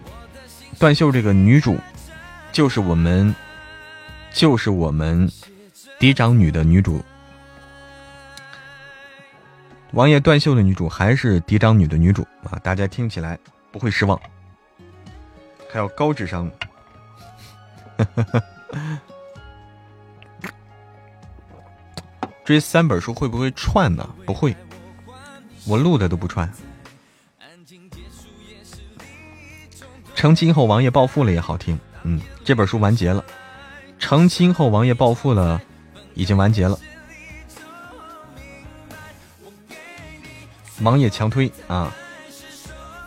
[0.79, 1.77] 断袖这个女主
[2.51, 3.35] 就是我们，
[4.33, 5.31] 就是我们
[5.99, 7.05] 嫡长女的女主。
[9.91, 13.39] 王爷断袖的女主还是嫡长女的女主啊，大家听起来
[13.71, 14.19] 不会失望。
[15.71, 16.51] 还有高智商。
[22.45, 24.09] 追三本书会不会串呢？
[24.27, 24.55] 不会，
[25.65, 26.51] 我录的都不串。
[30.15, 33.25] 成亲后王爷暴富了也好听，嗯，这本书完结了。
[33.99, 35.61] 成亲后王爷暴富了，
[36.15, 36.79] 已经完结了。
[40.81, 41.95] 王爷强推啊，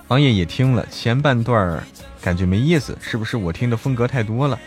[0.08, 1.84] 王爷也听了前半段，
[2.22, 4.58] 感觉没意思，是不是我听的风格太多了？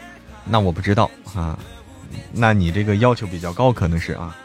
[0.45, 1.59] 那我不知道啊，
[2.33, 4.37] 那你这个要求比较高，可能是啊。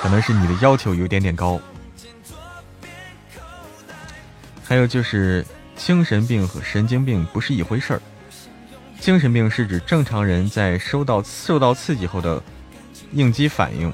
[0.00, 1.60] 可能是你的要求有点点高，
[4.64, 5.44] 还有就是
[5.76, 8.02] 精神病和神经病不是一回事儿。
[8.98, 12.42] 精神病是指正常人在受到受到刺激后的
[13.12, 13.92] 应激反应，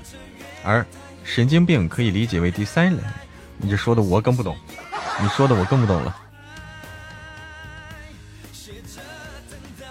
[0.65, 0.87] 而
[1.25, 3.03] 神经病可以理解为第三类。
[3.57, 4.57] 你这说的我更不懂，
[5.21, 6.17] 你说的我更不懂了。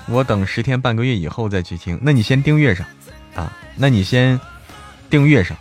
[0.08, 2.00] 我等十天半个月以后再去听。
[2.02, 2.86] 那你先订阅上
[3.36, 4.40] 啊，那你先
[5.10, 5.58] 订阅上。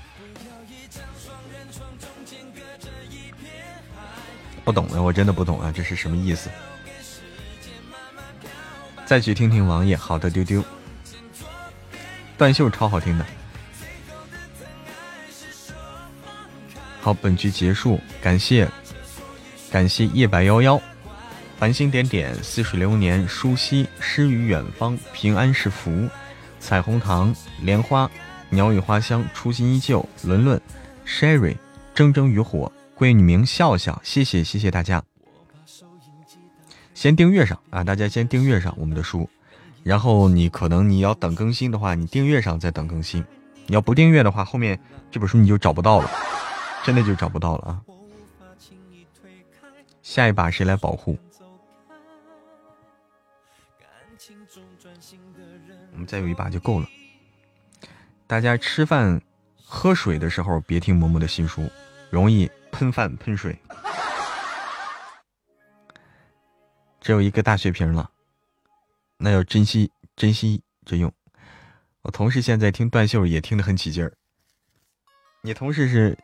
[4.65, 6.49] 不懂的，我真的不懂啊，这是什么意思？
[9.05, 10.65] 再去听听王爷，好的，丢丢。
[12.39, 13.27] 断袖超好听的。
[17.01, 18.67] 好，本局结束，感谢
[19.71, 20.81] 感谢夜白夭夭，
[21.59, 26.09] 繁星点点，似水流年，舒兮诗与远方，平安是福，
[26.59, 28.11] 彩虹糖，莲花，
[28.49, 30.59] 鸟语花香，初心依旧，伦伦
[31.07, 31.59] ，Sherry，
[31.95, 32.73] 铮铮与火。
[32.97, 35.03] 闺女名笑笑，谢谢谢谢大家，
[36.95, 37.83] 先订阅上啊！
[37.83, 39.29] 大家先订阅上我们的书，
[39.83, 43.21] 然后你可能你要等更新的话，你订阅上再等更新；
[43.67, 44.79] 你要不订阅的话，后面
[45.11, 46.09] 这本书你就找不到了，
[46.85, 47.83] 真的就找不到了啊！
[50.03, 51.19] 下一把谁来保护？
[55.93, 56.89] 我们再有一把就够了。
[58.29, 59.21] 大家吃饭、
[59.61, 61.69] 喝水的时候别听嬷嬷的新书，
[62.09, 62.49] 容易。
[62.75, 63.57] 喷饭喷水，
[67.01, 68.11] 只有一个大血瓶了，
[69.17, 71.13] 那要珍惜珍惜着用。
[72.03, 74.13] 我同事现在听断袖也听得很起劲儿。
[75.43, 76.19] 你同事是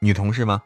[0.00, 0.60] 女同事吗？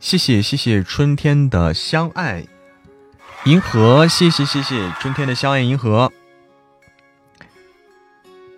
[0.00, 2.46] 谢谢谢谢春天的相爱。
[3.46, 6.12] 银河，谢谢谢谢春天的相爱银河。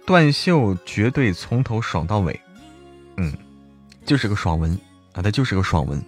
[0.07, 2.41] 断袖绝对从头爽到尾，
[3.19, 3.31] 嗯，
[4.07, 4.73] 就是个爽文
[5.13, 6.03] 啊，它就是个爽文。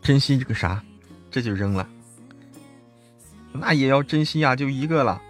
[0.00, 0.82] 珍惜这个啥，
[1.30, 1.86] 这就扔了，
[3.52, 5.20] 那也要珍惜呀，就一个了。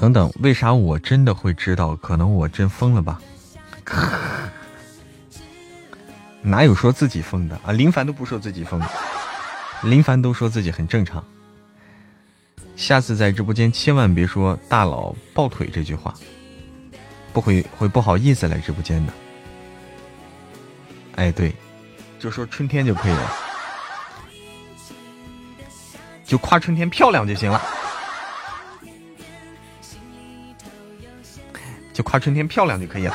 [0.00, 1.94] 等等，为啥我真的会知道？
[1.96, 3.20] 可能我真疯了吧？
[6.40, 7.72] 哪有说自己疯的啊？
[7.72, 8.80] 林凡都不说自己疯，
[9.82, 11.22] 林凡都说自己很正常。
[12.76, 16.14] 下次在直播间千万别说“大佬抱腿”这句话，
[17.34, 19.12] 不会会不好意思来直播间的。
[21.16, 21.54] 哎，对，
[22.18, 23.32] 就说春天就可以了。
[26.24, 27.60] 就夸春天漂亮就行了，
[32.00, 33.14] 就夸春天漂亮就可以了。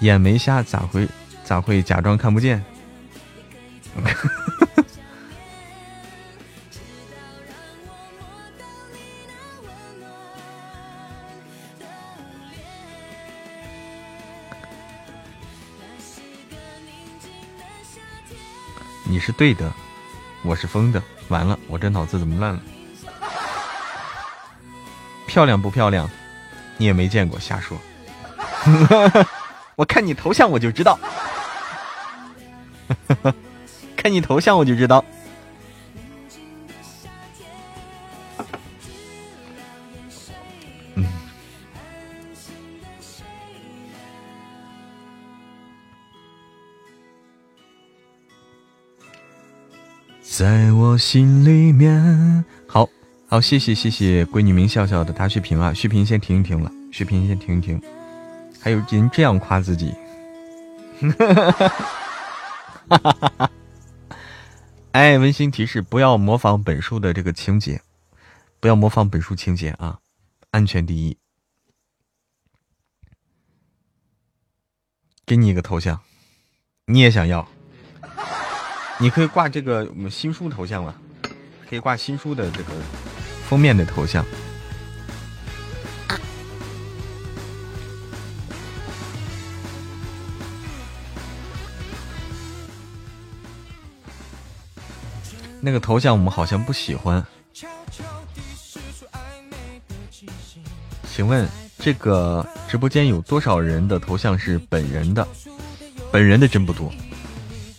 [0.00, 1.08] 眼没瞎咋会
[1.42, 2.62] 咋会假装看不见？
[19.08, 19.72] 你是对的。
[20.42, 22.60] 我是疯的，完了，我这脑子怎么烂了？
[25.30, 26.10] 漂亮不漂亮？
[26.76, 27.78] 你也没见过，瞎说。
[29.76, 30.98] 我看你头像我就知道，
[33.96, 35.04] 看你头像我就知道。
[50.22, 52.44] 在我心里面，
[53.30, 57.80] 好谢谢谢谢闺女名笑笑的大血瓶啊，血瓶先停一停了，血瓶先停一停。
[58.60, 59.94] 还有人这样夸自己，
[61.00, 63.50] 哈哈哈哈哈哈
[64.90, 67.80] 哎，温馨提示，不要模仿本书的这个情节，
[68.58, 70.00] 不要模仿本书情节啊，
[70.50, 71.16] 安全第一。
[75.24, 76.00] 给你一个头像，
[76.86, 77.46] 你也想要？
[78.98, 81.00] 你可以挂这个我们新书头像了，
[81.68, 82.72] 可以挂新书的这个
[83.50, 84.24] 封面的头像。
[95.60, 97.26] 那个头像我们好像不喜欢。
[101.12, 101.46] 请问
[101.80, 105.26] 这个直播间有多少人的头像是本人的？
[106.12, 106.92] 本人的真不多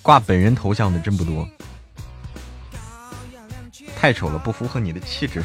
[0.01, 1.47] 挂本人头像的真不多。
[4.01, 5.43] 太丑了，不符合你的气质。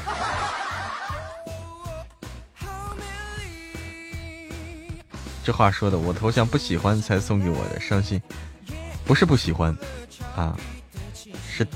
[5.45, 8.19] 这话说的，我头像不喜欢才送给我的，伤心。
[9.05, 9.77] 不是不喜欢，
[10.35, 10.57] 啊，
[11.47, 11.67] 是，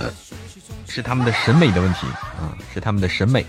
[0.00, 0.10] 呃，
[0.88, 3.46] 是他们的审美的问题啊，是他们的审美。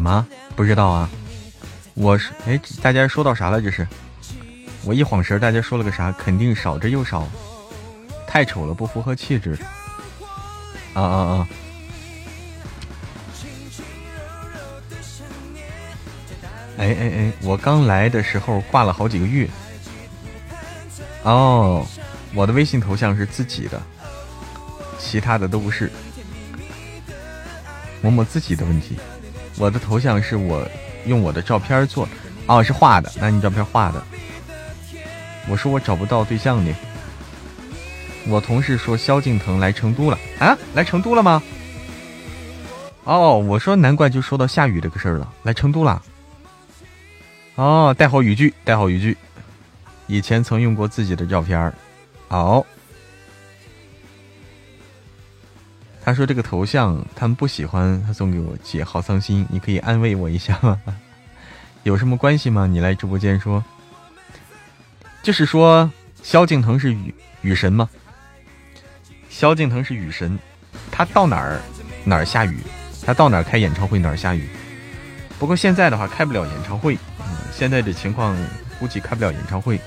[0.00, 0.26] 了吗？
[0.56, 1.08] 不知道啊。
[1.94, 3.60] 我是哎，大家说到啥了？
[3.60, 3.86] 这是
[4.84, 6.10] 我一晃神，大家说了个啥？
[6.12, 7.28] 肯定少之又少，
[8.26, 9.58] 太丑了，不符合气质。
[10.94, 11.48] 啊啊啊！
[16.78, 19.46] 哎哎哎，我刚来的时候挂了好几个月。
[21.22, 21.86] 哦，
[22.34, 23.80] 我的微信头像是自己的，
[24.98, 25.92] 其他的都不是。
[28.00, 28.96] 摸摸自己的问题。
[29.60, 30.66] 我的头像是我
[31.04, 32.08] 用我的照片做，
[32.46, 33.12] 哦，是画的。
[33.20, 34.02] 那你照片画的？
[35.50, 36.74] 我说我找不到对象呢。
[38.26, 40.56] 我同事说萧敬腾来成都了啊？
[40.72, 41.42] 来成都了吗？
[43.04, 46.02] 哦，我说难怪就说到下雨这个事儿了，来成都了。
[47.56, 49.14] 哦，带好雨具，带好雨具。
[50.06, 51.70] 以前曾用过自己的照片
[52.28, 52.64] 好。
[56.10, 59.46] 他说这个头像他们不喜欢，他送给我姐，好伤心。
[59.48, 60.76] 你可以安慰我一下吗？
[61.84, 62.66] 有什么关系吗？
[62.66, 63.62] 你来直播间说，
[65.22, 65.88] 就是说
[66.20, 67.88] 萧敬腾是雨雨神吗？
[69.28, 70.36] 萧敬腾是雨神，
[70.90, 71.60] 他到哪儿
[72.02, 72.58] 哪儿下雨，
[73.06, 74.48] 他到哪儿开演唱会哪儿下雨。
[75.38, 78.36] 不过现在的话开不了演唱会，嗯，现在这情况
[78.80, 79.80] 估计开不了演唱会。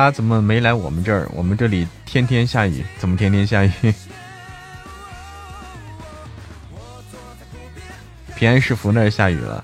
[0.00, 1.28] 他怎么没来我们这儿？
[1.34, 3.70] 我们这里天天下雨，怎么天天下雨？
[8.34, 9.62] 平安市福那儿下雨了，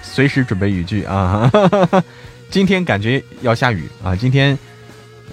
[0.00, 1.52] 随时准备雨具啊！
[2.48, 4.16] 今天感觉要下雨啊！
[4.16, 4.58] 今天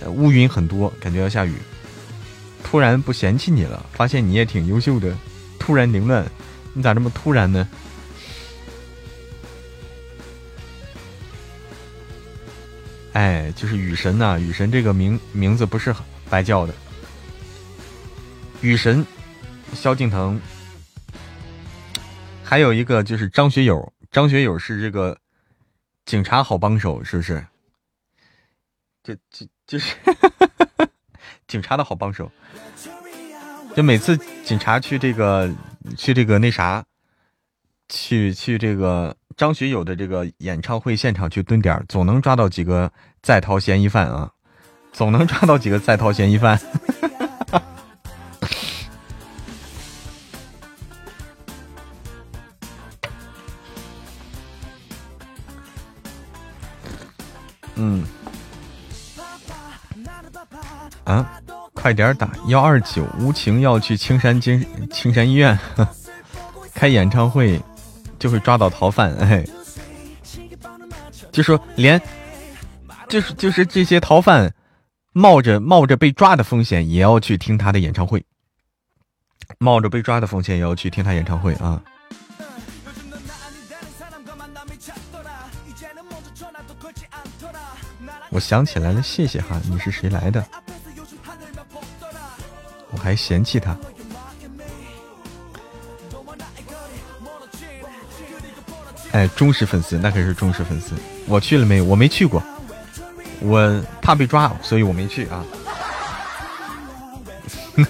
[0.08, 1.54] 乌云很多，感觉要下雨。
[2.62, 5.16] 突然不嫌弃你了，发现你也挺优秀的。
[5.58, 6.26] 突然凌乱，
[6.74, 7.66] 你咋这么突然呢？
[13.14, 15.94] 哎，就是雨神呐，雨神这个名名字不是
[16.30, 16.74] 白叫的。
[18.62, 19.06] 雨神，
[19.74, 20.40] 萧敬腾，
[22.42, 25.18] 还有一个就是张学友，张学友是这个
[26.06, 27.46] 警察好帮手，是不是？
[29.04, 29.96] 就就就是
[31.48, 32.32] 警察的好帮手，
[33.76, 34.16] 就每次
[34.46, 35.54] 警察去这个
[35.98, 36.86] 去这个那啥，
[37.90, 39.16] 去去这个。
[39.42, 42.92] 张学友的这个演唱会现场去蹲点总能抓到几个
[43.24, 44.30] 在逃嫌疑犯啊，
[44.94, 46.60] 总能抓到几个在逃嫌疑犯。
[57.74, 58.06] 嗯，
[61.04, 61.42] 啊，
[61.74, 65.58] 快点打幺二九，无情要去青山精青山医院
[66.76, 67.60] 开演唱会。
[68.22, 69.44] 就会抓到逃犯，哎，
[71.32, 72.00] 就说连，
[73.10, 74.54] 就是就是这些逃犯，
[75.12, 78.24] 冒着冒着被抓的风险也要去听他的演唱会，
[79.58, 81.82] 冒着被抓的风险也要去听他演唱会啊！
[88.30, 90.46] 我想起来了，谢谢哈，你是谁来的？
[92.92, 93.76] 我还嫌弃他。
[99.12, 100.94] 哎，忠实粉丝，那可是忠实粉丝。
[101.28, 101.84] 我去了没有？
[101.84, 102.42] 我没去过，
[103.40, 105.44] 我怕被抓，所以我没去啊。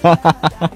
[0.02, 0.70] 哈哈哈哈。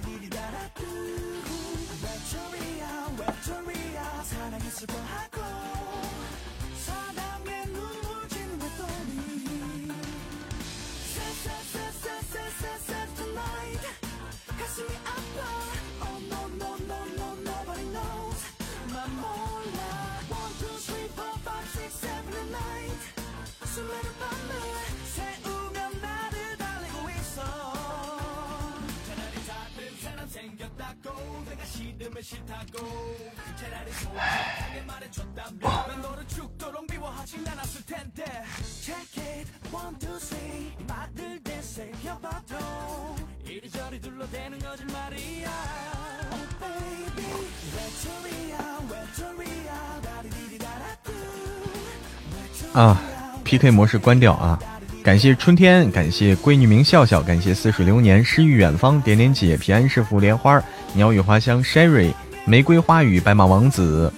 [53.57, 54.59] ，PK 模式关掉啊！
[55.03, 60.63] 感谢春天，感谢闺女名笑笑，感谢似水流年，诗与远方，点点姐，平安是福，莲花，
[60.93, 62.13] 鸟语花香，Sherry，
[62.45, 64.13] 玫瑰花语，白马王子，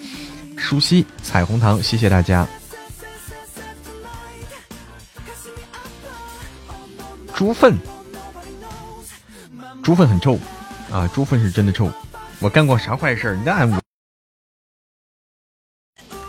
[0.57, 2.49] 舒西，彩虹糖，谢谢大家。
[7.33, 7.77] 猪粪，
[9.85, 10.37] 猪粪很臭
[10.91, 11.07] 啊！
[11.15, 11.89] 猪粪是真的臭。
[12.41, 13.39] 我干过啥坏事？
[13.45, 13.81] 那我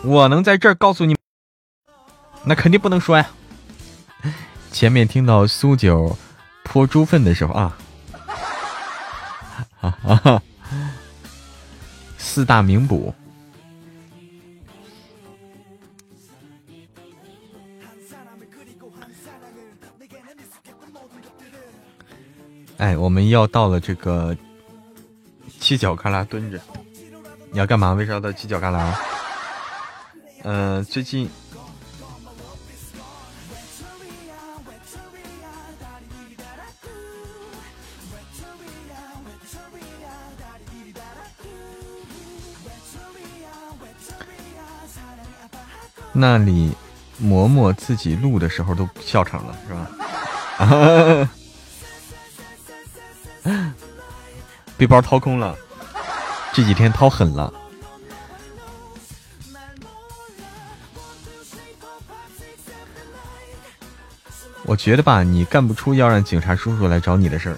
[0.03, 1.18] 我能在这儿告诉你？
[2.45, 3.29] 那肯定不能说呀！
[4.71, 6.17] 前面听到苏九
[6.63, 7.77] 泼猪粪的时候啊，
[9.79, 10.41] 哈哈，
[12.17, 13.13] 四大名捕。
[22.77, 24.35] 哎，我们要到了这个
[25.59, 26.59] 犄角旮旯蹲着。
[27.51, 27.93] 你要干嘛？
[27.93, 28.95] 为啥要到犄角旮旯？
[30.43, 31.29] 嗯，最近。
[46.11, 46.73] 那里，
[47.21, 51.29] 嬷嬷自己录的时候都笑场了，是吧？
[54.77, 55.55] 背包掏空了，
[56.53, 57.53] 这几天掏狠了。
[64.63, 67.57] 我觉得吧，你干不出要让警察叔叔来找你的事儿。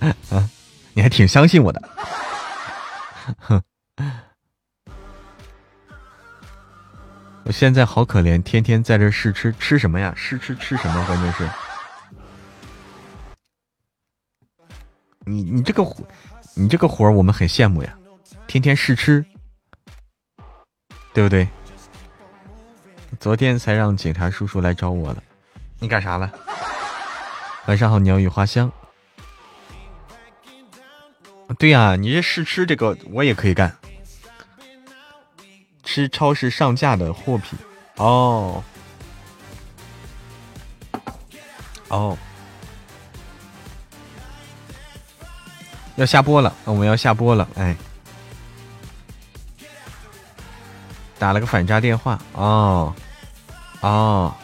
[0.30, 0.48] 啊，
[0.92, 1.82] 你还挺相信我的。
[3.38, 3.62] 哼。
[7.52, 10.12] 现在好可怜，天天在这试吃，吃什么呀？
[10.16, 11.04] 试吃吃什么？
[11.06, 11.48] 关键是，
[15.26, 16.02] 你你这个活，
[16.54, 17.94] 你这个活儿我们很羡慕呀，
[18.46, 19.24] 天天试吃，
[21.12, 21.46] 对不对？
[23.20, 25.22] 昨天才让警察叔叔来找我了，
[25.78, 26.32] 你干啥了？
[27.66, 28.72] 晚上好，鸟语花香。
[31.58, 33.76] 对呀，你这试吃这个我也可以干。
[35.82, 37.58] 吃超市上架的货品。
[37.96, 38.62] 哦。
[41.88, 42.16] 哦，
[45.96, 47.76] 要下播了，我们要下播了，哎，
[51.18, 52.94] 打了个反诈电话哦。
[53.82, 54.34] 哦，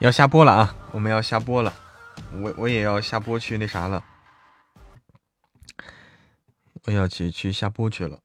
[0.00, 1.72] 要下播了啊，我们要下播了，
[2.42, 4.04] 我我也要下播去那啥了。
[6.88, 8.18] 我要去去下播去了，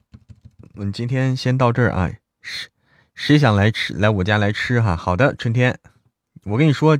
[0.76, 2.10] 嗯，今天先到这儿啊。
[2.42, 2.70] 谁
[3.14, 4.96] 谁想来吃来我家来吃哈？
[4.96, 5.78] 好的，春天，
[6.46, 6.98] 我跟你说，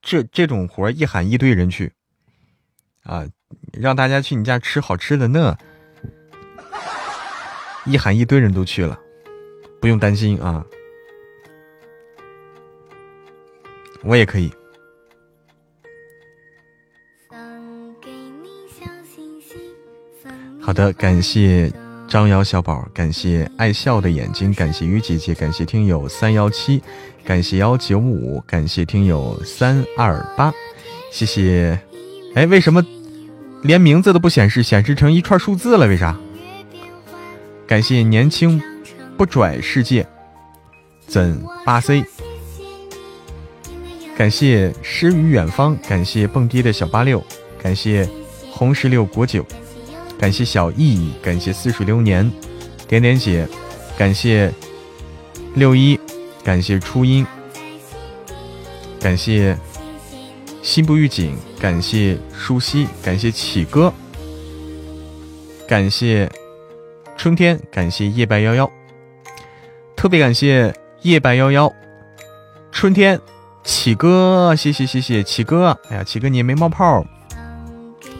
[0.00, 1.92] 这这种活一喊一堆人去
[3.02, 3.26] 啊，
[3.72, 5.58] 让大家去你家吃好吃的呢，
[7.84, 8.96] 一喊一堆人都去了，
[9.80, 10.64] 不用担心啊，
[14.04, 14.54] 我也可以。
[20.66, 21.72] 好的，感谢
[22.08, 26.82] 张瑶小宝，感谢爱笑的眼睛，感谢于姐姐，感谢听友三幺七，
[27.24, 30.52] 感谢幺九五，感谢听友三二八，
[31.12, 31.78] 谢谢。
[32.34, 32.84] 哎，为什么
[33.62, 35.86] 连名字都不显示，显示成一串数字了？
[35.86, 36.18] 为啥？
[37.64, 38.60] 感谢年轻
[39.16, 40.04] 不拽世界，
[41.06, 42.04] 怎八 C？
[44.16, 47.24] 感谢诗与远方，感谢蹦迪的小八六，
[47.56, 48.08] 感谢
[48.50, 49.46] 红石榴果酒。
[50.18, 52.30] 感谢小易，感谢似水流年，
[52.88, 53.46] 点点姐，
[53.98, 54.52] 感谢
[55.54, 55.98] 六一，
[56.42, 57.26] 感谢初音，
[59.00, 59.56] 感谢
[60.62, 63.92] 心不预警，感谢舒西，感谢启哥，
[65.68, 66.30] 感谢
[67.16, 68.70] 春天，感谢夜白夭夭，
[69.94, 71.72] 特别感谢夜白幺幺，
[72.72, 73.20] 春天，
[73.62, 77.04] 启哥，谢谢谢谢启哥，哎呀，启哥你也没冒泡，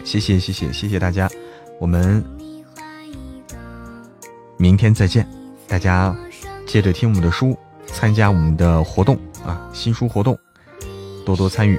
[0.04, 1.28] 谢谢谢谢谢谢大家，
[1.78, 2.24] 我们
[4.56, 5.28] 明天再见，
[5.68, 6.16] 大家
[6.66, 10.38] 接着听我们的书，参加我们的活动啊，新书活动，
[11.24, 11.78] 多多参与。